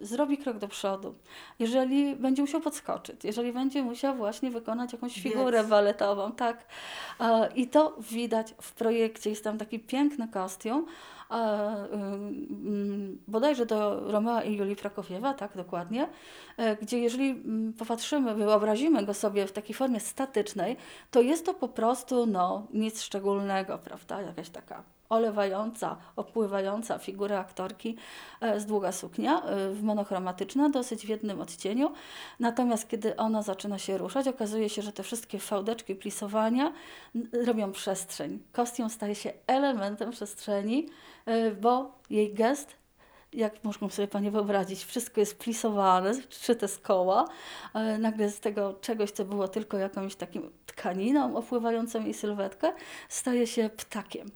[0.00, 1.14] zrobi krok do przodu,
[1.58, 6.66] jeżeli będzie musiał podskoczyć, jeżeli będzie musiał właśnie wykonać jakąś figurę baletową, tak.
[7.20, 9.30] E, I to widać w projekcie.
[9.30, 10.86] Jest tam taki piękny kostium,
[11.30, 11.34] e,
[11.92, 16.08] ym, bodajże do Romea i Julii Prakowiewa, tak dokładnie,
[16.56, 20.76] e, gdzie jeżeli mm, popatrzymy, wyobrazimy go sobie w takiej formie statycznej,
[21.10, 24.20] to jest to po prostu no, nic szczególnego, prawda?
[24.20, 27.96] Jakaś taka olewająca, opływająca figura aktorki
[28.40, 31.92] e, z długa suknia, e, monochromatyczna, dosyć w jednym odcieniu.
[32.40, 36.72] Natomiast kiedy ona zaczyna się ruszać, okazuje się, że te wszystkie fałdeczki plisowania
[37.46, 38.38] robią przestrzeń.
[38.52, 40.88] Kostium staje się elementem przestrzeni,
[41.26, 42.81] e, bo jej gest
[43.32, 47.28] jak mogą sobie Panie wyobrazić, wszystko jest plisowane, szyte z koła.
[47.74, 52.72] E, Nagle z tego czegoś, co było tylko jakąś takim tkaniną opływającą jej sylwetkę,
[53.08, 54.30] staje się ptakiem.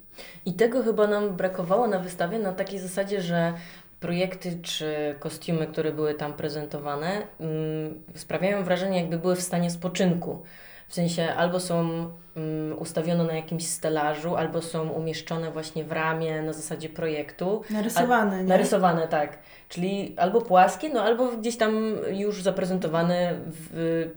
[0.46, 3.54] I tego chyba nam brakowało na wystawie na takiej zasadzie, że
[4.00, 10.42] projekty czy kostiumy, które były tam prezentowane, mm, sprawiają wrażenie, jakby były w stanie spoczynku.
[10.88, 16.42] W sensie albo są mm, ustawione na jakimś stelażu, albo są umieszczone właśnie w ramie
[16.42, 17.62] na zasadzie projektu.
[17.70, 18.48] Narysowane, nie?
[18.48, 19.38] Narysowane, tak.
[19.68, 24.10] Czyli albo płaskie, no albo gdzieś tam już zaprezentowane, w,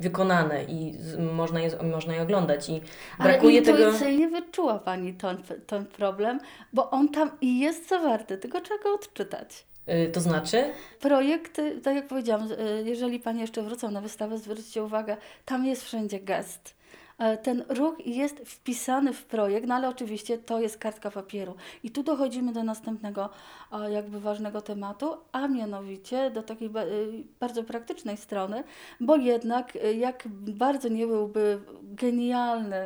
[0.00, 0.94] wykonane i
[1.34, 2.68] można, je, można je oglądać.
[2.68, 2.80] I
[3.18, 3.78] Ale brakuje tego.
[3.78, 6.40] intuicyjnie wyczuła Pani ten, ten problem,
[6.72, 9.64] bo on tam i jest zawarty, tylko trzeba go odczytać.
[9.88, 10.64] Y, To znaczy?
[11.00, 15.84] Projekty, tak jak powiedziałam, y, jeżeli Pani jeszcze wrócą na wystawę, zwróćcie uwagę, tam jest
[15.84, 16.74] wszędzie gest.
[17.18, 21.54] E, Ten ruch jest wpisany w projekt, no ale oczywiście to jest kartka papieru.
[21.82, 23.30] I tu dochodzimy do następnego
[23.72, 28.64] e, jakby ważnego tematu, a mianowicie do takiej ba- y, bardzo praktycznej strony,
[29.00, 32.76] bo jednak y, jak bardzo nie byłby genialny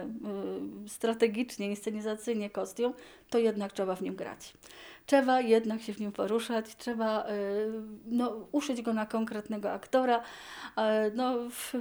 [0.86, 2.92] y, strategicznie, inscenizacyjnie kostium,
[3.30, 4.52] to jednak trzeba w nim grać.
[5.06, 7.72] Trzeba jednak się w nim poruszać, trzeba y,
[8.06, 10.22] no, uszyć go na konkretnego aktora.
[10.76, 11.74] E, No, w,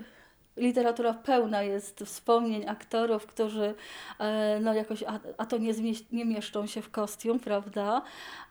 [0.57, 3.75] literatura pełna jest wspomnień aktorów, którzy
[4.19, 8.01] e, no, jakoś, a, a to nie, zmieś, nie mieszczą się w kostium, prawda?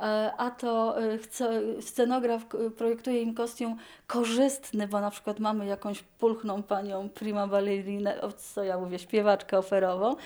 [0.00, 6.02] E, A to e, chce, scenograf projektuje im kostium korzystny, bo na przykład mamy jakąś
[6.02, 10.16] pulchną panią prima ballerinę, co ja mówię, śpiewaczkę oferową,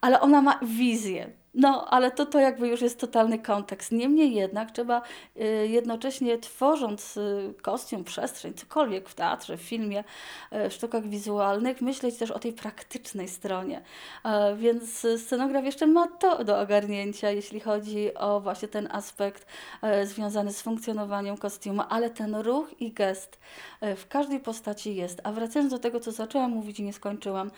[0.00, 1.43] ale ona ma wizję.
[1.54, 3.92] No, ale to, to jakby już jest totalny kontekst.
[3.92, 5.02] Niemniej jednak trzeba
[5.36, 10.04] y, jednocześnie tworząc y, kostium, przestrzeń, cokolwiek w teatrze, w filmie,
[10.52, 13.82] y, w sztukach wizualnych, myśleć też o tej praktycznej stronie.
[14.24, 19.46] E, Więc scenograf jeszcze ma to do ogarnięcia, jeśli chodzi o właśnie ten aspekt
[19.82, 23.38] e, związany z funkcjonowaniem kostiumu, ale ten ruch i gest
[23.80, 25.20] e, w każdej postaci jest.
[25.24, 27.50] A wracając do tego, co zaczęłam mówić i nie skończyłam,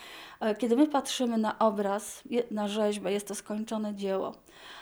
[0.58, 4.34] kiedy my patrzymy na obraz, na rzeźbę, jest to skończone dzieło.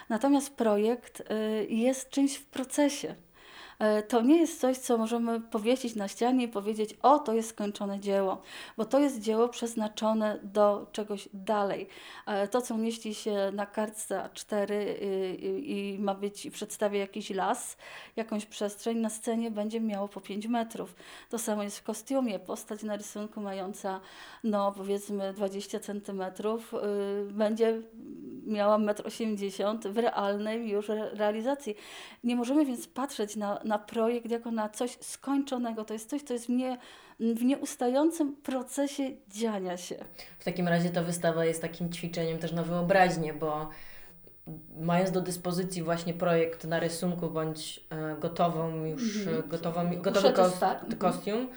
[0.09, 3.15] Natomiast projekt y, jest czymś w procesie.
[3.79, 7.49] E, To nie jest coś, co możemy powiesić na ścianie i powiedzieć, o, to jest
[7.49, 8.43] skończone dzieło,
[8.77, 11.89] bo to jest dzieło przeznaczone do czegoś dalej.
[12.27, 17.31] E, To, co mieści się na kartce A4 y, i, i ma być, przedstawia jakiś
[17.31, 17.77] las,
[18.17, 20.95] jakąś przestrzeń, na scenie będzie miało po 5 metrów.
[21.31, 22.39] To samo jest w kostiumie.
[22.39, 24.01] Postać na rysunku mająca,
[24.45, 27.83] no powiedzmy 20 centymetrów, y, będzie
[28.47, 31.75] miała 1,80 m w realnej już re- realizacji.
[32.25, 35.85] Nie możemy więc patrzeć na, na projekt jako na coś skończonego.
[35.85, 36.79] To jest coś, co jest w, nie,
[37.21, 39.97] w nieustającym procesie dziania się.
[40.39, 43.69] W takim razie ta wystawa jest takim ćwiczeniem też na wyobraźnię, bo
[44.81, 49.39] mając do dyspozycji właśnie projekt na rysunku bądź e, gotową już, Mhm.
[49.39, 50.83] e, gotową, gotowy stak.
[50.83, 50.99] Mhm.
[50.99, 51.49] kostium,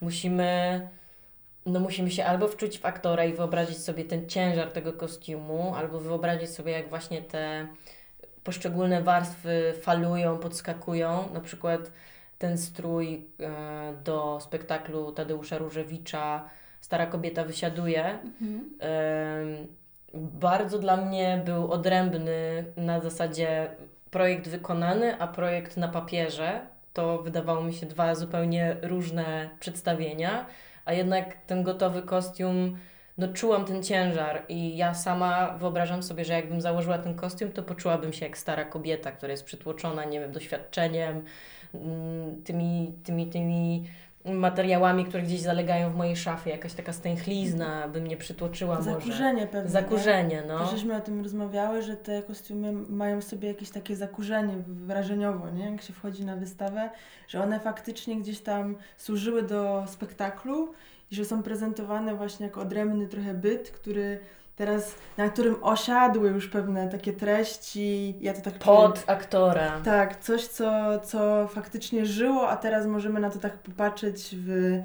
[0.00, 0.88] musimy,
[1.66, 6.00] no musimy się albo wczuć w aktora i wyobrazić sobie ten ciężar tego kostiumu, albo
[6.00, 7.66] wyobrazić sobie jak właśnie te
[8.44, 11.92] poszczególne warstwy falują, podskakują, na przykład
[12.38, 16.44] ten strój e, do spektaklu Tadeusza Różewicza
[16.80, 18.04] Stara kobieta wysiaduje.
[18.04, 18.70] Mhm.
[20.14, 23.68] Bardzo dla mnie był odrębny na zasadzie
[24.10, 26.60] projekt wykonany, a projekt na papierze.
[26.92, 30.46] To wydawało mi się dwa zupełnie różne przedstawienia,
[30.84, 32.78] a jednak ten gotowy kostium,
[33.18, 37.62] no czułam ten ciężar i ja sama wyobrażam sobie, że jakbym założyła ten kostium, to
[37.62, 41.24] poczułabym się jak stara kobieta, która jest przytłoczona, nie wiem, doświadczeniem,
[41.74, 43.84] mm, tymi, tymi, tymi
[44.24, 48.90] materiałami, które gdzieś zalegają w mojej szafie, jakaś taka stęchlizna by mnie przytłoczyła może.
[48.92, 49.70] Zakurzenie pewnie.
[49.70, 50.42] Zakurzenie, Nie?
[50.48, 50.66] no.
[50.66, 55.70] Żeśmy o tym rozmawiały, że te kostiumy mają w sobie jakieś takie zakurzenie wrażeniowo, nie?
[55.70, 56.90] Jak się wchodzi na wystawę,
[57.28, 60.72] że one faktycznie gdzieś tam służyły do spektaklu
[61.14, 64.18] i że są prezentowane właśnie jako odrębny trochę byt, który
[64.56, 68.14] teraz na którym osiadły już pewne takie treści.
[68.20, 69.80] Ja to tak Pod aktora.
[69.84, 74.80] Tak, coś, co, co faktycznie żyło, a teraz możemy na to tak popatrzeć w,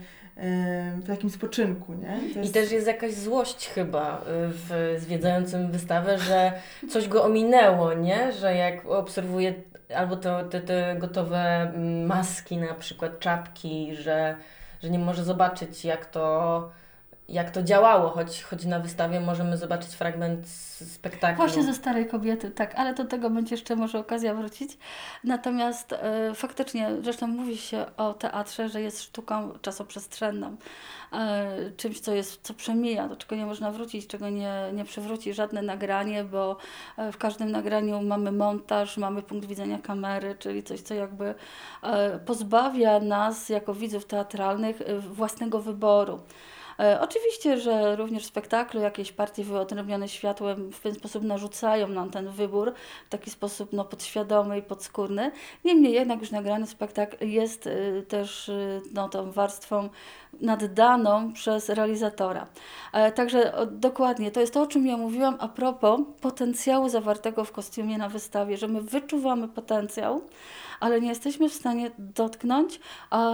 [1.01, 2.27] w takim spoczynku, nie?
[2.35, 2.49] Jest...
[2.49, 6.51] I też jest jakaś złość chyba y, w zwiedzającym wystawę, że
[6.89, 8.31] coś go ominęło, nie?
[8.31, 9.53] Że jak obserwuje
[9.95, 11.71] albo to, te, te gotowe
[12.07, 14.35] maski, na przykład czapki, że,
[14.83, 16.69] że nie może zobaczyć jak to
[17.29, 20.47] jak to działało, choć, choć na wystawie możemy zobaczyć fragment
[20.93, 21.37] spektaklu.
[21.37, 24.77] Właśnie ze Starej Kobiety, tak, ale do tego będzie jeszcze może okazja wrócić.
[25.23, 30.57] Natomiast e, faktycznie, zresztą mówi się o teatrze, że jest sztuką czasoprzestrzenną,
[31.78, 35.62] czymś, co jest, co przemija, do czego nie można wrócić, czego nie, nie przywróci żadne
[35.62, 36.58] nagranie, bo
[36.98, 41.36] e, w każdym nagraniu mamy montaż, mamy punkt widzenia kamery, czyli coś, co jakby
[41.84, 46.19] e, pozbawia nas jako widzów teatralnych e, własnego wyboru.
[46.79, 52.09] E, oczywiście, że również w spektaklu jakieś partie wyodrębnione światłem w ten sposób narzucają nam
[52.09, 52.73] ten wybór
[53.05, 55.31] w taki sposób no, podświadomy i podskórny.
[55.65, 59.89] Niemniej jednak już nagrany spektakl jest y, też y, no, tą warstwą
[60.41, 62.47] naddaną przez realizatora.
[62.93, 67.51] E, także dokładnie, to jest to, o czym ja mówiłam a propos potencjału zawartego w
[67.51, 70.21] kostiumie na wystawie, że my wyczuwamy potencjał,
[70.79, 72.79] ale nie jesteśmy w stanie dotknąć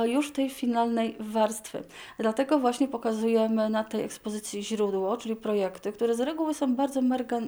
[0.06, 1.84] już tej finalnej warstwy.
[2.20, 7.02] Dlatego właśnie pokazujemy na tej ekspozycji źródło, czyli projekty, które z reguły są bardzo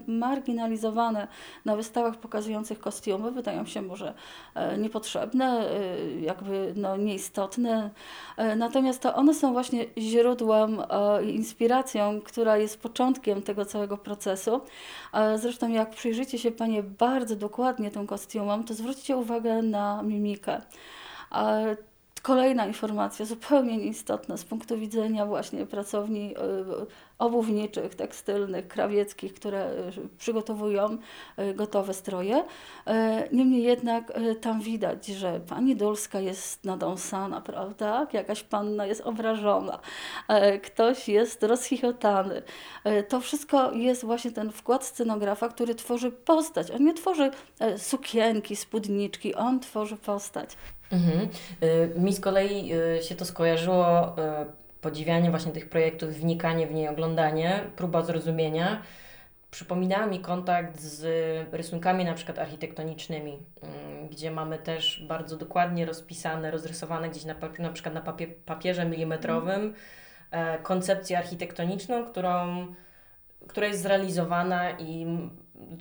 [0.08, 1.28] marginalizowane
[1.66, 4.14] na wystawach pokazujących kostiumy, wydają się może
[4.56, 7.90] e, niepotrzebne, e, jakby no, nieistotne,
[8.38, 10.82] e, natomiast to one są właśnie źródłem
[11.26, 14.62] i inspiracją, która jest początkiem tego całego procesu.
[15.36, 20.62] Zresztą jak przyjrzycie się Panie bardzo dokładnie tym kostiumom, to zwróćcie uwagę na mimikę.
[22.28, 26.38] Kolejna informacja, zupełnie nieistotna z punktu widzenia właśnie pracowni y,
[27.20, 30.98] obuwniczych, tekstylnych, krawieckich, które y, przygotowują
[31.40, 32.44] y, gotowe stroje.
[33.32, 38.08] Niemniej jednak tam widać, że pani Dulska jest nadąsana, prawda?
[38.14, 39.80] Jakaś panna jest obrażona,
[40.64, 42.42] ktoś jest rozchichotany.
[43.08, 46.72] To wszystko jest właśnie ten wkład scenografa, który tworzy postać.
[46.72, 47.32] On nie tworzy
[47.78, 50.58] sukienki, spódniczki, on tworzy postać.
[50.92, 51.30] Mhm.
[51.64, 56.74] Y, mi z kolei y, się to skojarzyło, y, podziwianie właśnie tych projektów, wnikanie w
[56.74, 58.82] nie, oglądanie, próba zrozumienia.
[59.52, 61.04] Przypominała mi kontakt z
[61.54, 63.40] rysunkami na przykład architektonicznymi,
[64.12, 69.74] gdzie mamy też bardzo dokładnie rozpisane, rozrysowane gdzieś na, na przykład na papie, papierze milimetrowym
[70.32, 72.68] e, koncepcję architektoniczną, którą,
[73.48, 75.06] która jest zrealizowana i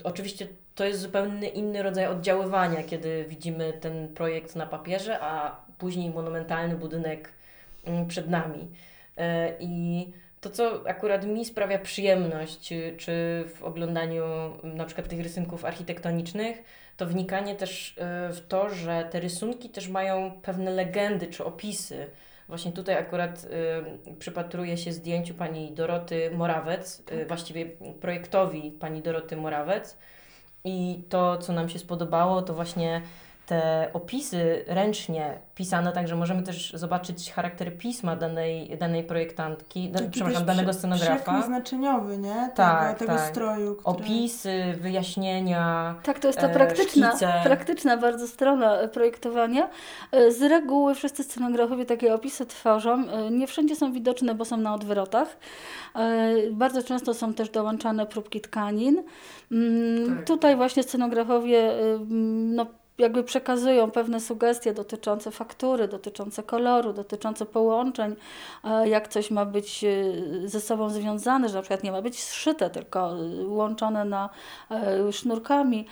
[0.05, 6.11] oczywiście to jest zupełnie inny rodzaj oddziaływania, kiedy widzimy ten projekt na papierze, a później
[6.11, 7.29] monumentalny budynek
[7.85, 8.69] mm, przed nami.
[9.17, 10.07] E, I
[10.41, 14.25] to, co akurat mi sprawia przyjemność, czy w oglądaniu
[14.62, 16.62] na przykład tych rysunków architektonicznych,
[16.97, 22.07] to wnikanie też e, w to, że te rysunki też mają pewne legendy czy opisy.
[22.49, 27.67] Właśnie tutaj akurat y, przypatruję się zdjęciu pani Doroty Morawec, y, właściwie
[28.01, 29.99] projektowi pani Doroty Morawec,
[30.64, 33.03] i to, co nam się spodobało, to właśnie
[33.47, 40.45] te opisy ręcznie pisane, także możemy też zobaczyć charakter pisma danej, danej projektantki, da, przepraszam,
[40.45, 41.43] danego scenografa.
[41.43, 42.51] znaczeniowy, nie?
[42.55, 43.31] Tak, tego, tego tak.
[43.31, 43.75] stroju.
[43.75, 43.97] Który...
[43.97, 45.95] Opisy, wyjaśnienia.
[46.03, 47.13] Tak, to jest ta praktyczna,
[47.45, 49.69] praktyczna bardzo strona projektowania.
[50.13, 53.09] E, z reguły wszyscy scenografowie takie opisy tworzą.
[53.09, 55.37] E, nie wszędzie są widoczne, bo są na odwrotach.
[55.95, 59.03] E, bardzo często są też dołączane próbki tkanin.
[59.53, 60.27] Mm, tak.
[60.27, 61.73] Tutaj właśnie scenografowie
[62.09, 62.67] no,
[62.99, 68.17] jakby przekazują pewne sugestie dotyczące faktury, dotyczące koloru, dotyczące połączeń,
[68.65, 72.23] e, jak coś ma być e, ze sobą związane, że na przykład nie ma być
[72.23, 74.29] zszyte, tylko e, łączone na
[75.11, 75.87] sznurkami.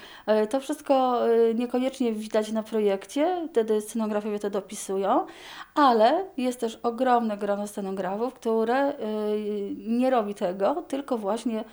[0.51, 1.21] To wszystko
[1.55, 5.27] niekoniecznie widać na projekcie, wtedy scenografowie to dopisują,
[5.75, 8.93] ale jest też ogromne grono scenografów, które
[9.77, 11.65] nie robi tego, tylko właśnie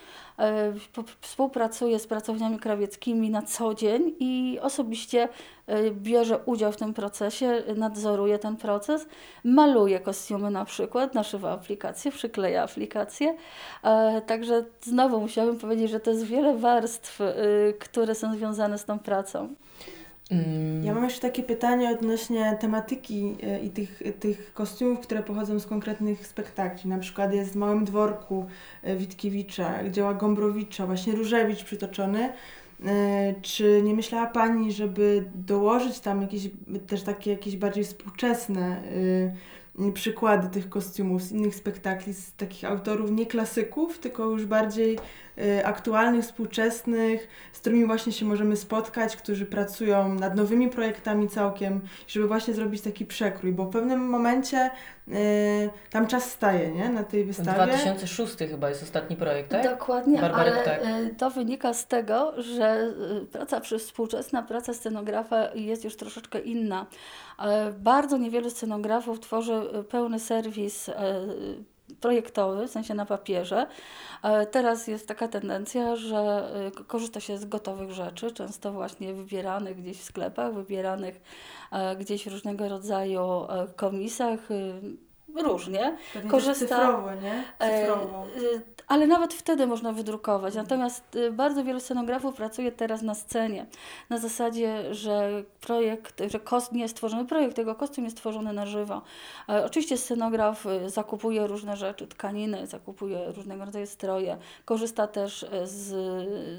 [1.21, 5.30] współpracuje z pracowniami krawieckimi na co dzień i osobiście
[5.67, 9.06] e, bierze udział w tym procesie, nadzoruje ten proces,
[9.43, 13.36] maluje kostiumy na przykład, naszywa aplikacje, przykleja aplikacje.
[13.84, 17.34] E, także znowu musiałabym powiedzieć, że to jest wiele warstw, e,
[17.80, 19.56] które są związane z tą pracą.
[20.32, 20.84] Mm.
[20.84, 26.28] Ja mam jeszcze takie pytanie odnośnie tematyki i tych, tych kostiumów, które pochodzą z konkretnych
[26.28, 26.89] spektakli.
[26.89, 28.46] Na przykład jest w Małym Dworku
[28.98, 32.29] Witkiewicza, dzieła Gombrowicza, właśnie Różewicz przytoczony.
[32.86, 36.50] E, czy nie myślała Pani, żeby dołożyć tam jakieś
[36.88, 38.82] też takie jakieś bardziej współczesne
[39.94, 45.00] przykłady tych kostiumów z innych spektakli, z takich autorów nie klasyków, tylko już bardziej
[45.63, 52.27] aktualnych, współczesnych, z którymi właśnie się możemy spotkać, którzy pracują nad nowymi projektami całkiem, żeby
[52.27, 54.71] właśnie zrobić taki przekrój, bo w pewnym momencie
[55.08, 55.12] y,
[55.90, 56.90] tam czas staje, nie?
[56.90, 57.63] Na tej wystawie.
[57.63, 59.63] 2006 chyba jest ostatni projekt, tak?
[59.63, 60.86] Dokładnie, Barbarek, ale tak.
[60.86, 66.86] y, to wynika z tego, że y, praca współczesna praca scenografa jest już troszeczkę inna.
[67.77, 70.90] Bardzo niewielu scenografów tworzy y, pełny serwis
[72.00, 73.67] projektowy, w sensie na papierze.
[74.23, 79.81] E, Teraz jest taka tendencja, że k- korzysta się z gotowych rzeczy, często właśnie wybieranych
[79.81, 81.21] gdzieś w sklepach, wybieranych
[81.71, 84.81] e, gdzieś w różnego rodzaju e, komisach, y,
[85.36, 85.98] różnie.
[86.13, 87.44] Pewnie korzysta- cyfrowo, nie?
[87.60, 88.25] E, Cyfrowo.
[88.38, 90.56] y, Ale nawet wtedy można wydrukować.
[90.56, 93.65] Natomiast y, bardzo wielu scenografów pracuje teraz na scenie.
[94.10, 98.65] Na zasadzie, że projekt, że kost nie jest tworzony projekt, tego kostium jest tworzony na
[98.65, 99.02] żywo.
[99.50, 104.38] E, Oczywiście scenograf zakupuje różne rzeczy, tkaniny, zakupuje różnego rodzaju stroje.
[104.65, 105.94] Korzysta też e, z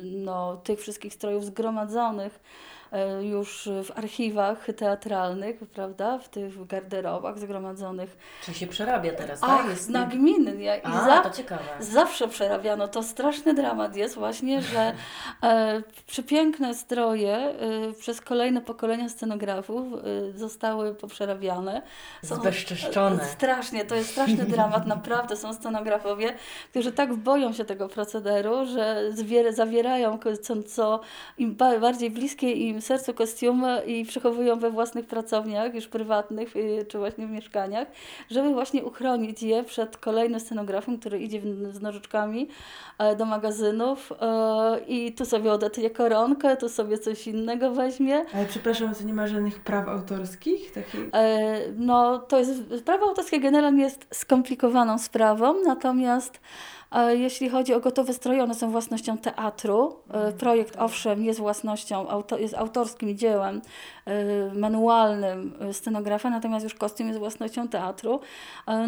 [0.05, 2.82] no, tych wszystkich strojów zgromadzonych e,
[3.21, 6.19] już w archiwach teatralnych, prawda?
[6.19, 8.17] W tych garderobach zgromadzonych.
[8.45, 9.67] Czyli się przerabia teraz, tak?
[9.69, 10.77] Jest nagminnie.
[10.77, 11.63] I A, za, to ciekawe.
[11.81, 12.89] Zawsze przerabiano.
[12.89, 14.93] To straszny dramat jest właśnie, że
[15.43, 17.55] e, przepiękne stroje e,
[18.01, 21.83] przez kolejne pokolenia scenografów e, zostały poprzerabiane.
[22.23, 23.23] Zbezczeszczone.
[23.23, 24.87] e, Strasznie, to jest straszny dramat.
[24.87, 26.35] Naprawdę są scenografowie,
[26.71, 31.01] którzy tak boją się tego procederu, że zwier- zawierają co, co
[31.39, 36.87] im ba- bardziej bliskie im sercu kostiumy i przechowują we własnych pracowniach, już prywatnych, y,
[36.89, 37.89] czy właśnie w mieszkaniach,
[38.31, 42.49] żeby właśnie uchronić je przed kolejnym scenografem, który idzie z nożyczkami
[42.99, 48.25] e, do magazynów e, i tu sobie odetnie koronkę, tu sobie coś innego weźmie.
[48.35, 50.73] Ale przepraszam, to nie ma żadnych praw autorskich?
[50.73, 51.01] Takich...
[51.13, 52.53] E, No, to jest,
[52.85, 56.41] prawo autorskie generalnie jest skomplikowaną sprawą, natomiast
[57.13, 59.97] jeśli chodzi o gotowe stroje, one są własnością teatru.
[60.11, 62.07] E, Projekt owszem jest własnością,
[62.39, 63.63] jest autorskim dziełem
[64.05, 68.21] e, manualnym e, scenografa, natomiast już kostium jest własnością teatru.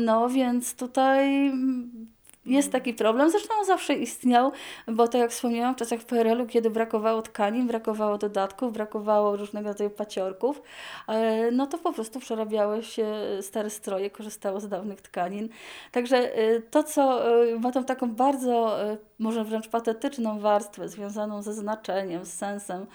[0.01, 2.14] No więc tutaj mm,
[2.47, 4.53] jest taki problem, zresztą on zawsze istniał,
[4.89, 9.91] bo tak jak wspomniałam, w czasach PRL-u, kiedy brakowało tkanin, brakowało dodatków, brakowało różnego rodzaju
[9.91, 10.63] paciorków,
[11.09, 13.07] e, no to po prostu przerabiały się
[13.41, 15.49] stare stroje, korzystało z dawnych tkanin.
[15.93, 18.77] Także e, to, co e, ma tą taką bardzo,
[19.19, 22.87] może wręcz patetyczną warstwę związaną ze znaczeniem, z sensem,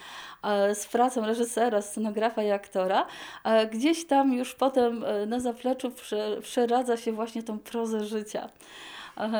[0.74, 3.06] z pracą reżysera, scenografa i aktora,
[3.72, 8.50] gdzieś tam już potem na zapleczu prze- przeradza się właśnie tą prozę życia.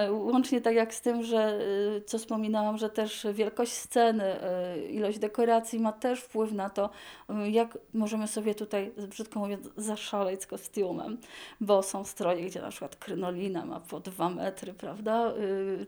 [0.09, 1.59] Łącznie tak jak z tym, że
[1.97, 4.36] y, co wspominałam, że też wielkość sceny,
[4.75, 6.89] y, ilość dekoracji ma też wpływ na to,
[7.30, 11.17] y, jak możemy sobie tutaj, brzydko mówiąc, zaszaleć z kostiumem,
[11.61, 15.34] bo są stroje, gdzie na przykład krynolina ma po dwa metry, prawda,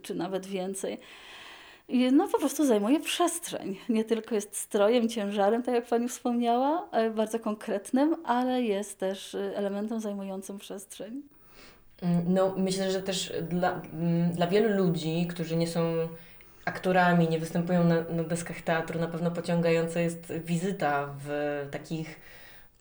[0.01, 0.97] czy nawet więcej.
[2.11, 3.77] No po prostu zajmuje przestrzeń.
[3.89, 9.99] Nie tylko jest strojem, ciężarem, tak jak Pani wspomniała, bardzo konkretnym, ale jest też elementem
[9.99, 11.21] zajmującym przestrzeń.
[12.01, 16.07] Mm, No, myślę, że też dla, mm, dla wielu ludzi, którzy nie są
[16.65, 22.19] aktorami, nie występują na, na deskach teatru, na pewno pociągająca jest wizyta w takich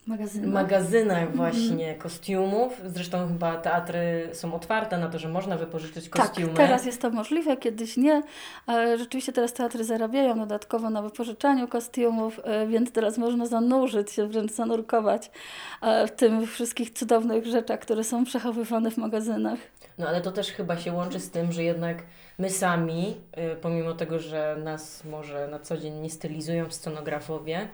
[0.07, 0.47] Magazyny.
[0.47, 2.81] magazynach właśnie kostiumów.
[2.87, 6.49] Zresztą chyba teatry są otwarte na to, że można wypożyczyć kostiumy.
[6.49, 8.23] Tak, teraz jest to możliwe, kiedyś nie.
[8.69, 14.27] E, Rzeczywiście teraz teatry zarabiają dodatkowo na wypożyczaniu kostiumów, e, więc teraz można zanurzyć się,
[14.27, 15.31] wręcz zanurkować
[15.83, 19.59] e, w tym wszystkich cudownych rzeczach, które są przechowywane w magazynach.
[19.99, 21.97] No ale to też chyba się łączy z tym, że jednak
[22.39, 23.17] my sami,
[23.53, 27.69] y, pomimo tego, że nas może na co dzień nie stylizują scenografowie, e,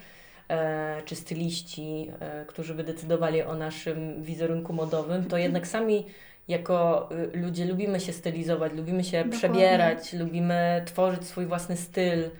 [1.05, 6.07] czy styliści, e, którzy by decydowali o naszym wizerunku modowym, to jednak sami
[6.49, 9.39] jako y, ludzie lubimy się stylizować, lubimy się Dokładnie.
[9.39, 12.31] przebierać, lubimy tworzyć swój własny styl.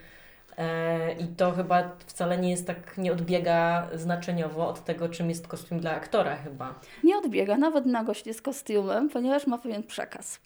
[0.57, 5.47] E, I to chyba wcale nie jest tak, nie odbiega znaczeniowo od tego, czym jest
[5.47, 6.75] kostium dla aktora chyba.
[7.03, 10.39] Nie odbiega, nawet nagość jest kostiumem, ponieważ ma pewien przekaz.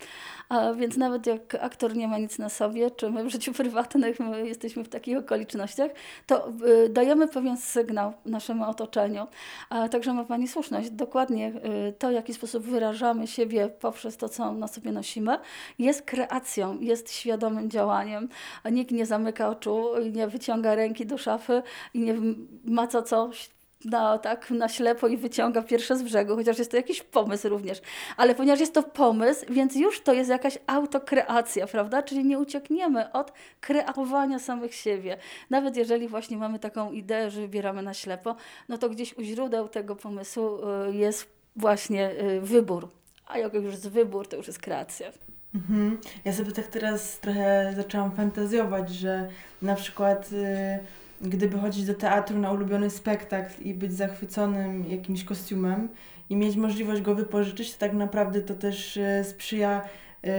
[0.50, 4.02] A więc nawet jak aktor nie ma nic na sobie, czy my w życiu prywatnym
[4.20, 5.92] my jesteśmy w takich okolicznościach,
[6.28, 6.50] to
[6.86, 9.28] y, dajemy pewien sygnał naszemu otoczeniu.
[9.70, 10.90] A, także ma Pani słuszność.
[10.90, 11.54] Dokładnie
[11.90, 15.38] y, to, w jaki sposób wyrażamy siebie poprzez to, co na sobie nosimy,
[15.80, 18.30] jest kreacją, jest świadomym działaniem.
[18.72, 21.62] Nikt nie zamyka oczu, nie wyciąga ręki do szafy
[21.94, 22.16] i nie
[22.64, 23.50] maca coś
[23.86, 27.82] na, tak, na ślepo i wyciąga pierwsze z brzegu, chociaż jest to jakiś pomysł również.
[28.18, 32.04] Ale ponieważ jest to pomysł, więc już to jest jakaś autokreacja, prawda?
[32.04, 35.18] Czyli nie uciekniemy od kreowania samych siebie.
[35.50, 38.36] Nawet jeżeli właśnie mamy taką ideę, że wybieramy na ślepo,
[38.70, 42.90] no to gdzieś u źródeł tego pomysłu y, jest właśnie y, wybór.
[43.28, 45.12] A jak już jest wybór, to już jest kreacja.
[45.56, 45.98] Mhm.
[46.26, 49.30] Ja sobie tak teraz trochę zaczęłam fantazjować, że
[49.62, 55.90] na przykład y, gdyby chodzić do teatru na ulubiony spektakl i być zachwyconym jakimś kostiumem
[56.30, 59.82] i mieć możliwość go wypożyczyć, to tak naprawdę to też y, sprzyja
[60.26, 60.30] y,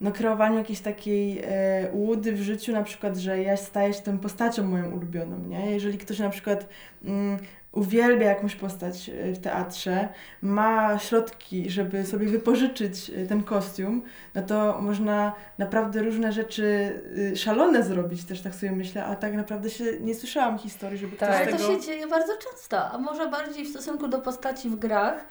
[0.00, 4.18] no, kreowaniu jakiejś takiej e, łudy w życiu, na przykład, że ja staję się tą
[4.18, 5.70] postacią moją ulubioną, nie?
[5.70, 6.68] Jeżeli ktoś na przykład
[7.04, 7.38] mm,
[7.74, 10.08] uwielbia jakąś postać e, w teatrze,
[10.42, 14.02] ma środki, żeby sobie wypożyczyć e, ten kostium,
[14.34, 16.92] no to można naprawdę różne rzeczy
[17.32, 21.16] e, szalone zrobić, też tak sobie myślę, a tak naprawdę się nie słyszałam historii, żeby
[21.16, 21.28] tak.
[21.28, 21.68] ktoś Ale tego...
[21.68, 25.26] to się dzieje bardzo często, a może bardziej w stosunku do postaci w grach,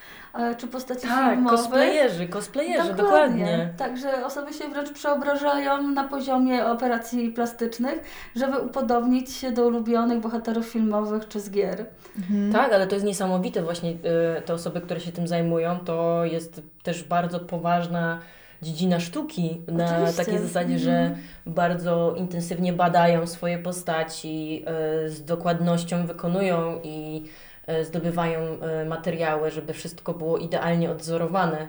[0.57, 1.59] czy postaci tak, filmowych.
[1.59, 3.45] cosplayerzy, cosplayerzy, dokładnie.
[3.45, 3.73] dokładnie.
[3.77, 7.99] Także osoby się wręcz przeobrażają na poziomie operacji plastycznych,
[8.35, 11.85] żeby upodobnić się do ulubionych bohaterów filmowych czy z gier.
[12.17, 12.32] Mhm.
[12.34, 12.53] Mhm.
[12.53, 16.61] Tak, ale to jest niesamowite właśnie y, te osoby, które się tym zajmują, to jest
[16.84, 18.19] też bardzo poważna
[18.61, 20.25] dziedzina sztuki na Oczywiście.
[20.25, 21.21] takiej zasadzie, że mhm.
[21.45, 24.65] bardzo intensywnie badają swoje postaci,
[25.05, 27.23] y, z dokładnością wykonują i
[27.69, 28.39] y, zdobywają
[28.86, 31.67] materiały, żeby wszystko było idealnie odzorowane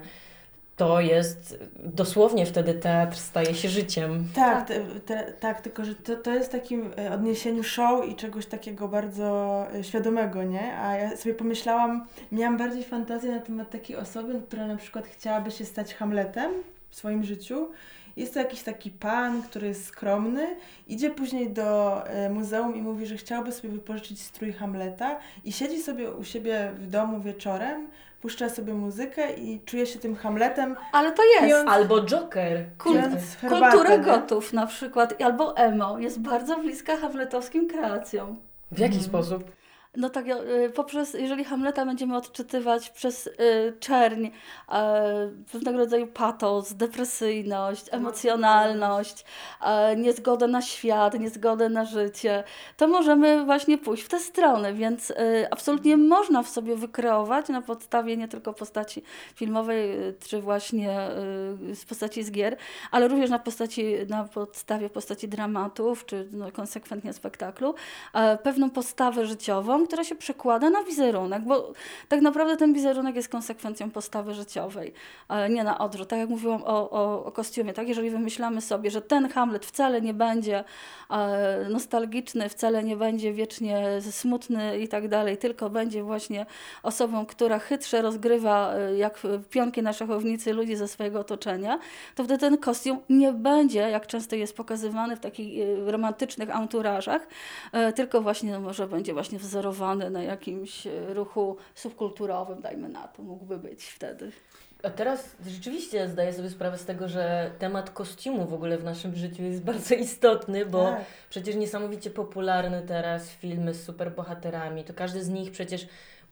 [0.76, 4.28] to jest dosłownie wtedy teatr staje się życiem.
[4.34, 8.46] Tak, te, te, tak tylko że to, to jest takim e, odniesieniu show i czegoś
[8.46, 10.78] takiego bardzo e, świadomego, nie?
[10.78, 15.50] A ja sobie pomyślałam, miałam bardziej fantazję na temat takiej osoby, która na przykład chciałaby
[15.50, 16.52] się stać Hamletem
[16.90, 17.68] w swoim życiu.
[18.16, 20.46] Jest to jakiś taki pan, który jest skromny,
[20.88, 25.82] idzie później do e, muzeum i mówi, że chciałby sobie wypożyczyć strój Hamleta i siedzi
[25.82, 27.88] sobie u siebie w domu wieczorem,
[28.24, 30.76] puszcza sobie muzykę i czuje się tym Hamletem.
[30.92, 31.44] Ale to jest.
[31.44, 32.64] Pijąc, albo Joker.
[32.78, 32.96] Kul
[33.48, 38.36] kultura gotów na przykład, albo emo jest bardzo bliska hamletowskim kreacjom.
[38.72, 39.08] W jaki hmm.
[39.08, 39.50] sposób?
[39.96, 43.32] No tak, y, poprzez, jeżeli Hamleta będziemy odczytywać przez y,
[43.80, 44.30] czerń, y,
[45.52, 49.24] pewnego rodzaju patos, depresyjność, emocjonalność,
[49.92, 52.44] y, niezgodę na świat, niezgodę na życie,
[52.76, 55.14] to możemy właśnie pójść w tę stronę, więc y,
[55.50, 59.02] absolutnie można w sobie wykreować na podstawie nie tylko postaci
[59.34, 61.08] filmowej, y, czy właśnie
[61.74, 62.56] z postaci z gier,
[62.90, 67.74] ale również na, postaci, na podstawie postaci dramatów, czy no, konsekwentnie spektaklu,
[68.42, 71.72] pewną postawę życiową, która się przekłada na wizerunek, bo
[72.08, 74.92] tak naprawdę ten wizerunek jest konsekwencją postawy życiowej,
[75.50, 76.08] nie na odwrót.
[76.08, 77.88] Tak jak mówiłam o, o, o kostiumie, tak?
[77.88, 80.64] jeżeli wymyślamy sobie, że ten Hamlet wcale nie będzie
[81.10, 86.46] e, nostalgiczny, wcale nie będzie wiecznie smutny i tak dalej, tylko będzie właśnie
[86.82, 89.20] osobą, która chytrze rozgrywa e, jak
[89.50, 91.78] pionki na szachownicy ludzi ze swojego otoczenia,
[92.14, 97.26] to wtedy ten kostium nie będzie, jak często jest pokazywany w takich e, romantycznych anturażach,
[97.94, 99.73] tylko właśnie no, może będzie właśnie wzorowany
[100.10, 104.32] na jakimś e, ruchu subkulturowym, dajmy na to, mógłby być wtedy.
[104.82, 109.14] A teraz rzeczywiście zdaję sobie sprawę z tego, że temat kostiumu w ogóle w naszym
[109.14, 111.04] życiu jest bardzo istotny, bo tak.
[111.30, 115.86] przecież niesamowicie popularne teraz filmy z superbohaterami, to każdy z nich przecież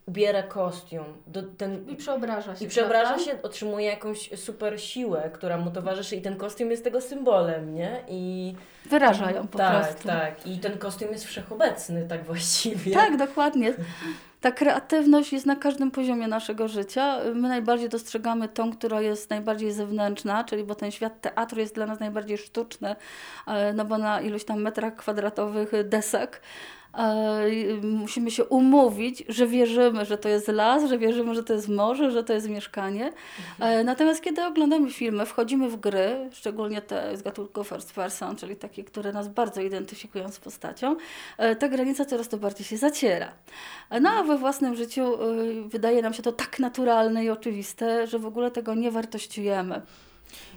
[0.07, 1.05] ubiera kostium.
[1.27, 2.65] Do, ten, I przeobraża się.
[2.65, 3.25] I przeobraża prawda?
[3.25, 8.05] się, otrzymuje jakąś super siłę, która mu towarzyszy i ten kostium jest tego symbolem, nie?
[8.09, 8.55] I
[8.87, 10.09] Wyrażają po tak, prostu.
[10.09, 10.47] Tak, tak.
[10.47, 12.93] I ten kostium jest wszechobecny tak właściwie.
[13.03, 13.75] Tak, dokładnie.
[14.41, 17.19] Ta kreatywność jest na każdym poziomie naszego życia.
[17.35, 21.87] My najbardziej dostrzegamy tą, która jest najbardziej zewnętrzna, czyli bo ten świat teatru jest dla
[21.87, 22.97] nas najbardziej sztuczny,
[23.47, 26.41] e, no bo na iluś tam metrach kwadratowych desek
[27.83, 32.11] musimy się umówić, że wierzymy, że to jest las, że wierzymy, że to jest morze,
[32.11, 33.13] że to jest mieszkanie.
[33.59, 33.87] Mhm.
[33.87, 38.85] Natomiast kiedy oglądamy filmy, wchodzimy w gry, szczególnie te z gatunku first person, czyli takie,
[38.85, 40.97] które nas bardzo identyfikują z postacią,
[41.39, 43.33] e, ta granica coraz to bardziej się zaciera.
[44.01, 45.19] No a we własnym życiu
[45.67, 49.83] wydaje nam się to tak naturalne i oczywiste, że w ogóle tego nie wartościujemy.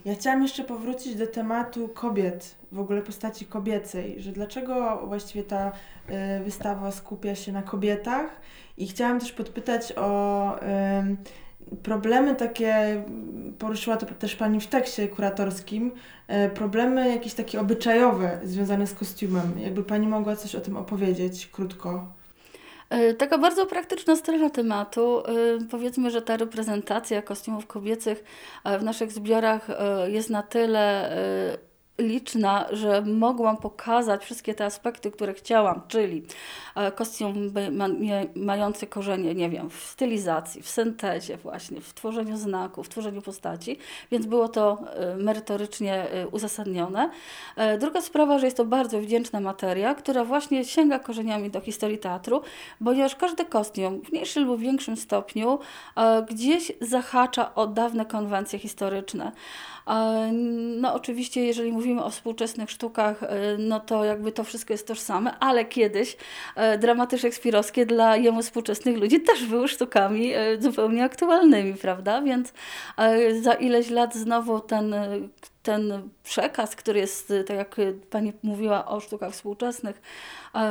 [0.05, 5.71] Ja chciałam jeszcze powrócić do tematu kobiet, w ogóle postaci kobiecej, że dlaczego właściwie ta
[6.39, 8.41] y, wystawa skupia się na kobietach
[8.78, 13.03] i chciałam też podpytać o y, problemy takie,
[13.59, 15.91] poruszyła to też Pani w tekście kuratorskim,
[16.45, 19.59] y, problemy jakieś takie obyczajowe związane z kostiumem.
[19.59, 22.07] Jakby Pani mogła coś o tym opowiedzieć krótko.
[22.89, 25.19] E, taka bardzo praktyczna strona tematu.
[25.19, 25.31] E,
[25.71, 28.23] powiedzmy, że ta reprezentacja kostiumów kobiecych
[28.63, 29.67] e, w naszych zbiorach
[30.07, 31.11] jest na tyle
[31.97, 36.23] liczna, że mogłam pokazać wszystkie te aspekty, które chciałam, czyli
[36.75, 37.53] e, kostium
[38.35, 43.77] mający korzenie, nie wiem, w stylizacji, w syntezie właśnie, w tworzeniu znaków, w tworzeniu postaci,
[44.11, 47.09] więc było to e, merytorycznie e, uzasadnione.
[47.79, 52.41] Druga sprawa, że jest to bardzo wdzięczna materia, która właśnie sięga korzeniami do historii teatru,
[52.85, 55.59] ponieważ każdy kostium w mniejszym lub większym stopniu
[56.29, 59.31] gdzieś zahacza o dawne konwencje historyczne.
[60.77, 63.27] No oczywiście, jeżeli mówimy o współczesnych sztukach, e,
[63.57, 66.17] no to jakby to wszystko jest tożsame, ale kiedyś
[66.55, 72.21] e, dramaty szekspirowskie dla jemu współczesnych ludzi też były sztukami e, zupełnie aktualnymi, prawda?
[72.21, 72.53] Więc
[73.41, 74.95] za ileś lat znowu ten
[75.63, 77.76] ten przekaz, który jest, tak jak
[78.09, 80.01] Pani mówiła o sztukach współczesnych,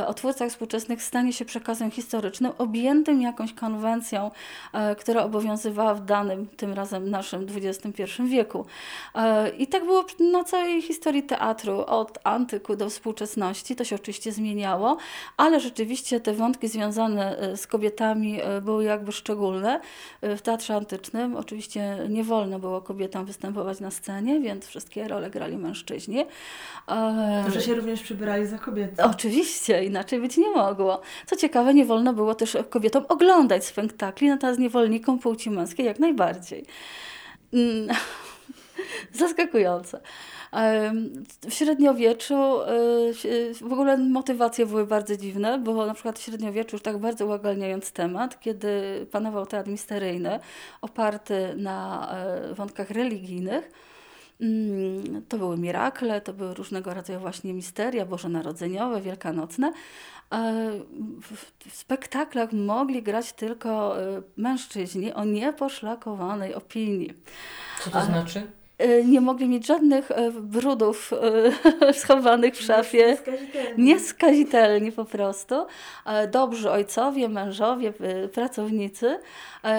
[0.06, 4.30] o twórcach współczesnych, stanie się przekazem historycznym, objętym jakąś konwencją,
[4.72, 8.66] e, która obowiązywała w danym, tym razem naszym XXI wieku.
[9.14, 13.76] E, I tak było na całej historii teatru, od antyku do współczesności.
[13.76, 14.96] To się oczywiście zmieniało,
[15.36, 19.80] ale rzeczywiście te wątki związane e, z kobietami były jakby szczególne.
[20.22, 25.56] W teatrze antycznym oczywiście nie wolno było kobietom występować na scenie, więc wszystkie role grali
[25.56, 26.24] mężczyźni.
[27.52, 29.02] Że się również przybierali za kobiety.
[29.02, 31.00] Oczywiście, inaczej być nie mogło.
[31.26, 36.66] Co ciekawe, nie wolno było też kobietom oglądać spektakli, natomiast niewolnikom płci męskiej jak najbardziej.
[37.52, 37.88] Mm,
[39.20, 40.00] zaskakujące.
[41.48, 42.60] W średniowieczu
[43.24, 47.26] y, w ogóle motywacje były bardzo dziwne, bo na przykład w średniowieczu, już tak bardzo
[47.26, 50.40] uogólniając temat, kiedy panował teatr misteryjny
[50.80, 53.70] oparty na e, wątkach religijnych,
[55.28, 59.72] to były mirakle, to były różnego rodzaju właśnie misteria bożonarodzeniowe, wielkanocne.
[61.64, 67.12] W spektaklach mogli grać tylko e, mężczyźni o nieposzlakowanej opinii.
[67.84, 68.46] Co to znaczy?
[68.84, 71.12] E, nie mogli mieć żadnych e, brudów
[71.82, 73.06] e, schowanych w szafie.
[73.06, 73.84] Nieskazitelni.
[73.84, 75.66] Nieskazitelni po prostu.
[76.32, 77.92] Dobrzy ojcowie, mężowie,
[78.32, 79.18] pracownicy,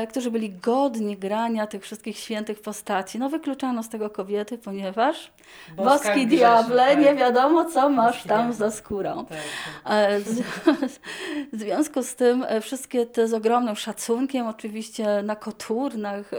[0.10, 3.20] którzy byli godni grania tych wszystkich świętych postaci.
[3.20, 5.32] No wykluczano z tego kobiety, ponieważ
[5.76, 7.00] Boska boski diable, tak.
[7.00, 9.26] nie wiadomo co masz tam za skórą.
[9.26, 9.38] Tak,
[9.84, 10.22] tak.
[11.54, 16.32] W związku z tym wszystkie te z ogromnym szacunkiem oczywiście na koturnach,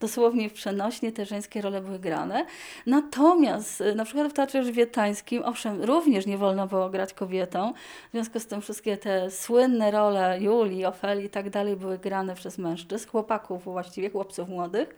[0.00, 2.46] dosłownie w przenośnie te żeńskie role były grane.
[2.86, 7.72] Natomiast y, na przykład w Teatrze Żywietańskim, owszem, również nie wolno było grać kobietą,
[8.08, 12.34] w związku z tym wszystkie te słynne role Julii, Ofeli i tak dalej były grane
[12.34, 14.96] przez mężczyzn, chłopaków właściwie, chłopców młodych.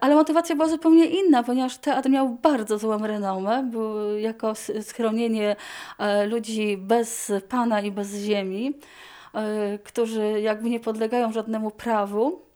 [0.00, 3.62] Ale motywacja była zupełnie inna, ponieważ teatr miał bardzo złą renomę.
[3.70, 4.52] Był jako
[4.82, 5.56] schronienie
[5.98, 8.74] e, ludzi bez pana i bez ziemi,
[9.34, 12.47] e, którzy jakby nie podlegają żadnemu prawu.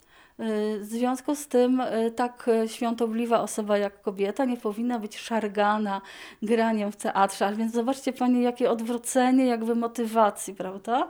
[0.81, 6.01] W związku z tym e, tak świątobliwa osoba jak kobieta nie powinna być szargana
[6.43, 7.53] graniem w teatrze.
[7.57, 11.09] Więc zobaczcie Pani, jakie odwrócenie jakby motywacji, prawda?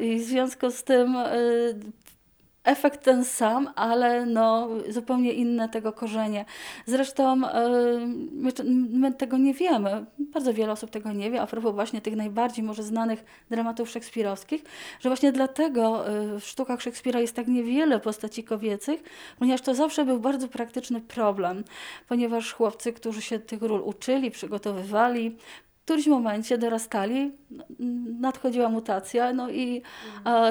[0.00, 1.16] I w związku z tym
[2.66, 6.44] efekt ten sam, ale no, zupełnie inne tego korzenie.
[6.86, 7.68] Zresztą e,
[8.32, 8.52] my,
[8.90, 10.06] my, tego nie wiemy.
[10.18, 14.64] Bardzo wiele osób tego nie wie, a propos właśnie tych najbardziej może znanych dramatów szekspirowskich,
[15.00, 19.02] że właśnie dlatego e, w sztukach Szekspira jest tak niewiele postaci kobiecych,
[19.38, 21.64] ponieważ to zawsze był bardzo praktyczny problem,
[22.08, 25.36] ponieważ chłopcy, którzy się tych ról uczyli, przygotowywali,
[25.86, 27.32] którymś momencie dorastali,
[28.20, 29.82] nadchodziła mutacja, no i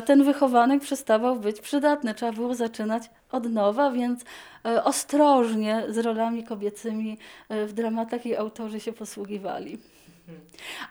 [0.05, 2.13] ten wychowanek przestawał być przydatny.
[2.13, 4.23] Trzeba było zaczynać od nowa, więc
[4.65, 7.17] e, ostrożnie z rolami kobiecymi
[7.49, 9.77] e, w dramatach i autorzy się posługiwali.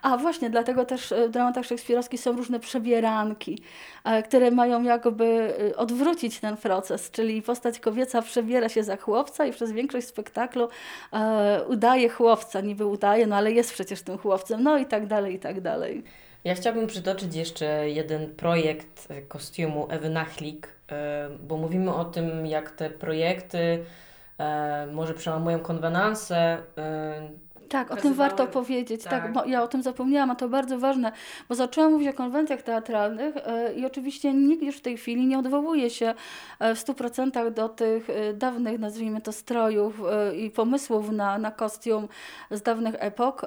[0.03, 3.62] A właśnie, dlatego też w dramatach szekspirowskich są różne przebieranki,
[4.05, 9.47] e, które mają jakby e, odwrócić ten proces, czyli postać kobieca przebiera się za chłopca
[9.47, 10.68] i przez większość spektaklu
[11.12, 15.35] e, udaje chłopca, niby udaje, no ale jest przecież tym chłopcem, no i tak dalej,
[15.35, 16.03] i tak dalej.
[16.45, 20.68] Ja chciałabym przytoczyć jeszcze jeden projekt kostiumu Ewy Nachlik,
[21.41, 23.85] bo mówimy o tym, jak te projekty
[24.93, 26.59] może przełamują konwenanse,
[27.75, 29.03] tak, o tym warto powiedzieć.
[29.05, 29.35] Tak.
[29.35, 31.12] tak, ja o tym zapomniałam, a to bardzo ważne,
[31.49, 35.39] bo zaczęłam mówić o konwencjach teatralnych yy, i oczywiście nikt już w tej chwili nie
[35.39, 36.14] odwołuje się
[36.59, 40.01] e, w 100% do tych yy, dawnych, nazwijmy to, strojów
[40.37, 42.09] i pomysłów na, na kostium
[42.51, 43.47] z dawnych epok.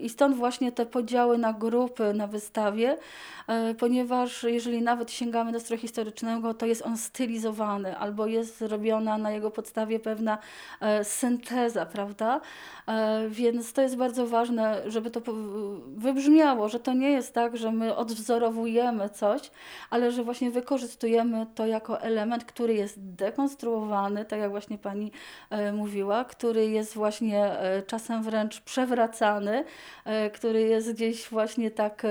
[0.00, 2.96] I stąd właśnie te podziały na grupy na wystawie,
[3.78, 9.30] ponieważ jeżeli nawet sięgamy do stroju historycznego, to jest on stylizowany albo jest zrobiona na
[9.30, 10.38] jego podstawie pewna
[11.02, 12.40] synteza, prawda?
[13.28, 15.20] Więc Więc to jest bardzo ważne, żeby to
[15.96, 19.50] wybrzmiało, że to nie jest tak, że my odwzorowujemy coś,
[19.90, 25.12] ale że właśnie wykorzystujemy to jako element, który jest dekonstruowany, tak jak właśnie pani
[25.50, 29.64] e, mówiła, który jest właśnie e, czasem wręcz przewracany,
[30.04, 32.06] e, który jest gdzieś właśnie tak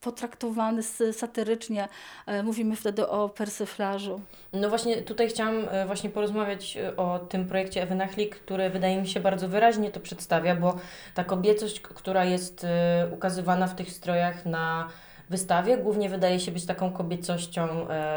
[0.00, 0.82] potraktowany
[1.12, 1.88] satyrycznie.
[2.26, 4.20] E, mówimy wtedy o persyflażu.
[4.52, 7.96] No właśnie tutaj chciałam e, właśnie porozmawiać e, o tym projekcie Ewy
[8.30, 10.76] który wydaje mi się bardzo wyraźnie to przedstawia, bo
[11.14, 12.66] ta kobiecość, która jest
[13.12, 14.88] ukazywana w tych strojach na
[15.30, 17.68] wystawie, głównie wydaje się być taką kobiecością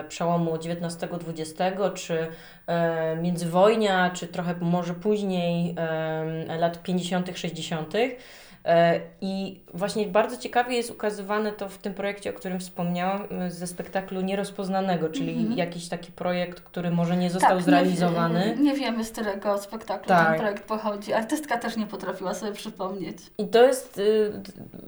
[0.07, 2.27] przełomu XIX-XX, czy
[3.21, 5.75] międzywojnia, czy trochę może później
[6.59, 7.93] lat 50., 60.
[8.66, 13.51] E, I właśnie bardzo ciekawie jest ukazywane to w tym projekcie, o którym wspomniałam, e,
[13.51, 15.57] ze spektaklu Nierozpoznanego, czyli mm -hmm.
[15.57, 18.55] jakiś taki projekt, który może nie został tak, zrealizowany.
[18.57, 20.28] Nie, nie, wiemy, z którego spektaklu tak.
[20.28, 21.14] ten projekt pochodzi.
[21.14, 23.18] Artystka też nie potrafiła sobie przypomnieć.
[23.38, 24.32] I to jest y,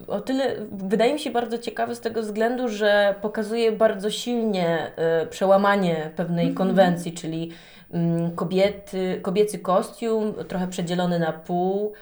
[0.08, 4.90] o tyle, wydaje mi się bardzo ciekawe z tego względu, że pokazuje bardzo silnie
[5.22, 6.58] y, przełamanie pewnej mm -hmm.
[6.58, 7.50] konwencji, czyli
[7.94, 11.92] y, kobiety, kobiecy kostium, trochę przedzielony na pół,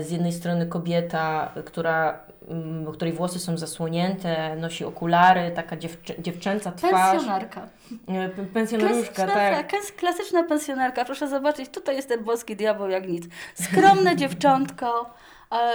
[0.00, 6.72] z jednej strony kobieta, która, mm, której włosy są zasłonięte, nosi okulary, taka dziewczę, dziewczęca
[6.72, 7.12] twarz.
[7.12, 7.66] Pensjonarka.
[8.08, 9.72] E, pensjonaruszka, tak.
[9.96, 11.04] Klasyczna pensjonarka.
[11.04, 13.24] Proszę zobaczyć, tutaj jest ten boski diabeł jak nic.
[13.54, 15.10] Skromne dziewczątko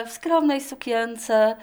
[0.05, 1.55] w skromnej sukience,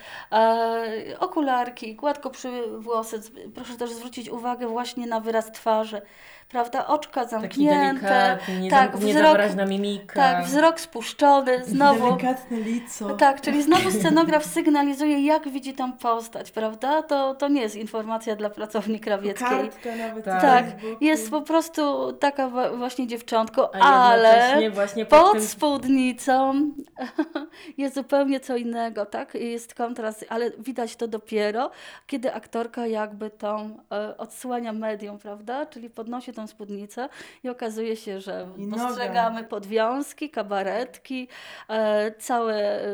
[1.19, 3.21] okularki, gładko przy włosy.
[3.55, 6.03] Proszę też zwrócić uwagę właśnie na wyraz twarzy
[6.53, 6.87] prawda?
[6.87, 8.39] Oczka zamknięte.
[8.47, 10.15] Taki tak, wzrok, na mimika.
[10.15, 12.07] Tak, wzrok spuszczony, znowu.
[12.07, 13.11] Delikatne lico.
[13.11, 17.03] Tak, czyli znowu scenograf sygnalizuje, jak widzi tą postać, prawda?
[17.03, 19.49] To, to nie jest informacja dla pracowni krawieckiej.
[19.49, 20.25] Kartka nawet.
[20.25, 20.65] Tak, tak
[21.01, 25.43] jest po prostu taka właśnie dziewczątko, ale właśnie pod, pod tym...
[25.43, 26.55] spódnicą
[27.79, 29.35] jest zupełnie co innego, tak?
[29.35, 31.71] Jest kontrast, ale widać to dopiero,
[32.07, 35.67] kiedy aktorka jakby tą e, odsłania medium, prawda?
[35.67, 37.09] Czyli podnosi tą tą spódnicę
[37.45, 39.49] i okazuje się, że I postrzegamy noga.
[39.49, 41.29] podwiązki, kabaretki,
[41.69, 42.89] e, całe e,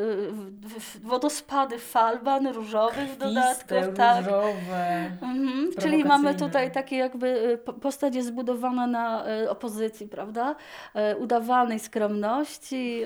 [1.02, 3.74] wodospady falban różowych w dodatku.
[3.96, 4.24] Tak.
[4.24, 5.10] różowe.
[5.22, 5.70] Mhm.
[5.80, 10.56] Czyli mamy tutaj takie jakby e, postać jest zbudowana na e, opozycji, prawda?
[10.94, 13.04] E, udawanej skromności,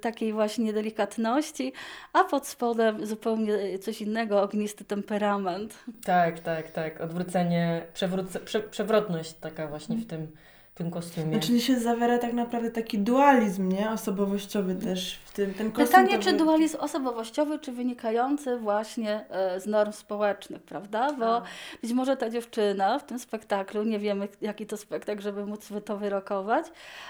[0.00, 1.72] takiej właśnie delikatności,
[2.12, 5.74] a pod spodem zupełnie coś innego, ognisty temperament.
[6.04, 7.00] Tak, tak, tak.
[7.00, 10.28] Odwrócenie, przewróce, prze, przewrotność taka właśnie w tym,
[10.74, 11.32] tym kostiumie.
[11.32, 13.90] Znaczy się zawiera tak naprawdę taki dualizm, nie?
[13.90, 15.54] Osobowościowy też w tym.
[15.54, 21.12] Ten Pytanie, czy dualizm osobowościowy, czy wynikający właśnie e, z norm społecznych, prawda?
[21.12, 21.50] Bo tak.
[21.82, 25.96] być może ta dziewczyna w tym spektaklu, nie wiemy jaki to spektakl, żeby móc to
[25.96, 26.66] wyrokować,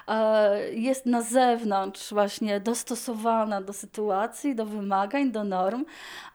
[0.09, 5.85] e, jest na zewnątrz właśnie dostosowana do sytuacji, do wymagań, do norm,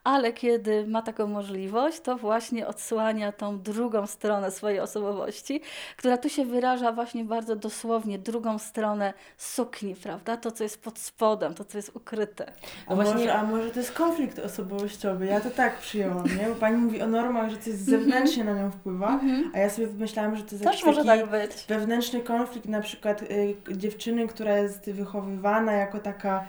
[0.03, 5.61] ale kiedy ma taką możliwość, to właśnie odsłania tą drugą stronę swojej osobowości,
[5.97, 10.37] która tu się wyraża właśnie bardzo dosłownie, drugą stronę sukni, prawda?
[10.37, 12.51] To, co jest pod spodem, to, co jest ukryte.
[12.87, 13.13] A, właśnie...
[13.13, 15.25] może, a może to jest konflikt osobowościowy?
[15.25, 16.49] Ja to tak przyjęłam, nie?
[16.49, 19.51] Bo Pani mówi o normach, że coś zewnętrznie na nią wpływa, mhm.
[19.53, 21.51] a ja sobie myślałam, że to jest jakiś może tak być.
[21.67, 26.45] wewnętrzny konflikt, na przykład y, dziewczyny, która jest wychowywana jako taka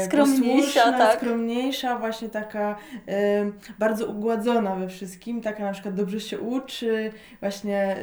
[0.00, 1.18] y, skromniejsza, tak.
[1.18, 2.76] skromniejsza, właśnie taka
[3.08, 3.12] y,
[3.78, 7.96] bardzo ugładzona we wszystkim, taka na przykład dobrze się uczy, właśnie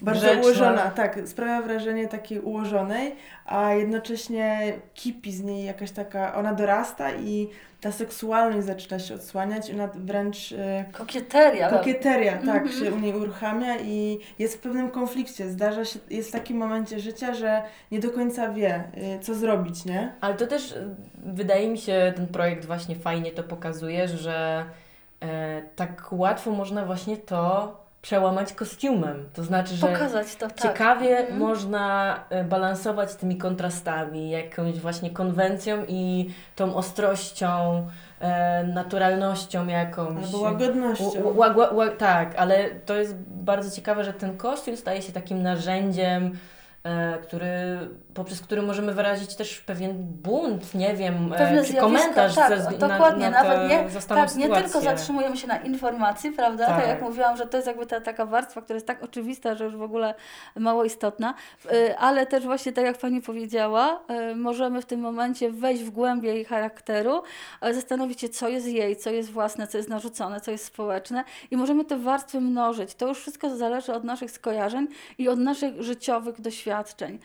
[0.00, 0.42] y, bardzo Grzeczna.
[0.42, 7.12] ułożona, tak, sprawia wrażenie takiej ułożonej, a jednocześnie kipi z niej jakaś taka, ona dorasta
[7.12, 7.48] i
[7.80, 10.52] ta seksualność zaczyna się odsłaniać, ona wręcz...
[10.52, 11.70] E, kokieteria.
[11.70, 12.84] Kokieteria, tak, mm -hmm.
[12.84, 15.50] się u niej uruchamia i jest w pewnym konflikcie.
[15.50, 19.84] Zdarza się, jest w takim momencie życia, że nie do końca wie, e, co zrobić,
[19.84, 20.12] nie?
[20.20, 20.94] Ale to też e,
[21.24, 24.64] wydaje mi się, ten projekt właśnie fajnie to pokazuje, że
[25.20, 29.28] e, tak łatwo można właśnie to przełamać kostiumem.
[29.34, 30.62] To znaczy, że Pokazać to, tak.
[30.62, 31.38] ciekawie mhm.
[31.38, 37.86] można e, balansować tymi kontrastami, jakąś właśnie konwencją i tą ostrością,
[38.20, 40.24] e, naturalnością jakąś.
[40.24, 41.34] Albo łagodnością.
[41.98, 46.38] tak, ale to jest bardzo ciekawe, że ten kostium staje się takim narzędziem,
[47.22, 47.78] który,
[48.14, 52.70] poprzez który możemy wyrazić też pewien bunt, nie wiem, e, Pewne czy komentarz tak, ze,
[52.70, 56.80] dokładnie, na, na nawet nie, tak, nie tylko zatrzymujemy się na informacji, prawda, tak.
[56.80, 59.64] tak jak mówiłam, że to jest jakby ta taka warstwa, która jest tak oczywista, że
[59.64, 60.14] już w ogóle
[60.56, 61.34] mało istotna,
[61.72, 64.00] e, ale też właśnie tak jak Pani powiedziała,
[64.36, 67.22] możemy w tym momencie wejść w głębię jej charakteru,
[67.72, 71.56] zastanowić się, co jest jej, co jest własne, co jest narzucone, co jest społeczne i
[71.56, 72.94] możemy te warstwy mnożyć.
[72.94, 77.18] To już wszystko zależy od naszych skojarzeń i od naszych życiowych doświadczeń doświadczeń,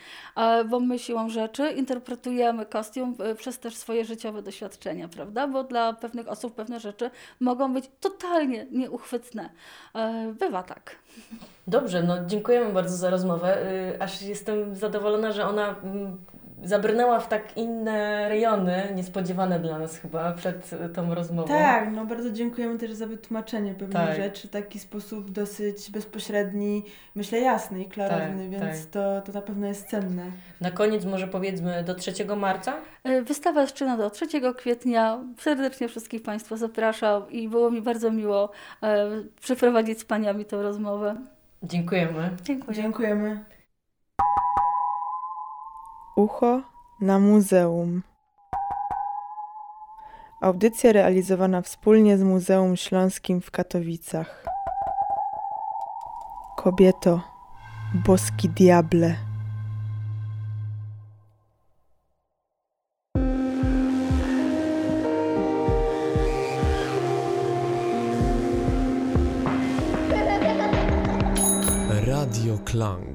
[0.70, 5.48] bo my siłą rzeczy interpretujemy kostium przez też swoje życiowe doświadczenia, prawda?
[5.48, 9.50] Bo dla pewnych osób pewne rzeczy mogą być totalnie nieuchwytne.
[9.96, 10.96] E, bywa tak.
[11.68, 13.72] Dobrze, no dziękujemy bardzo za rozmowę.
[13.72, 16.18] Y, aż jestem zadowolona, że ona mm,
[16.64, 21.48] zabrnęła w tak inne rejony, niespodziewane dla nas chyba przed tą rozmową.
[21.48, 24.16] Tak, no bardzo dziękujemy też za wytłumaczenie pewnych Tak.
[24.16, 26.84] rzeczy w taki sposób dosyć bezpośredni,
[27.16, 28.92] myślę jasny i klarowny, Tak, więc tak.
[28.92, 30.26] to, to na pewno jest cenne.
[30.62, 32.74] Na koniec może powiedzmy do 3 marca?
[33.04, 35.20] E, Wystawa zaczyna do 3 kwietnia.
[35.40, 38.52] Serdecznie wszystkich Państwa zapraszam i było mi bardzo miło
[38.84, 39.08] e,
[39.42, 41.16] przeprowadzić z Paniami tę rozmowę.
[41.64, 42.30] Dziękujemy.
[42.44, 42.78] Dziękuję.
[42.78, 43.46] Dziękujemy.
[46.16, 46.62] Ucho
[47.02, 48.02] na muzeum.
[50.42, 54.46] Audycja realizowana wspólnie z Muzeum Śląskim w Katowicach.
[56.58, 57.22] Kobieto,
[57.94, 59.16] boski diable.
[72.08, 73.13] Radio Klang.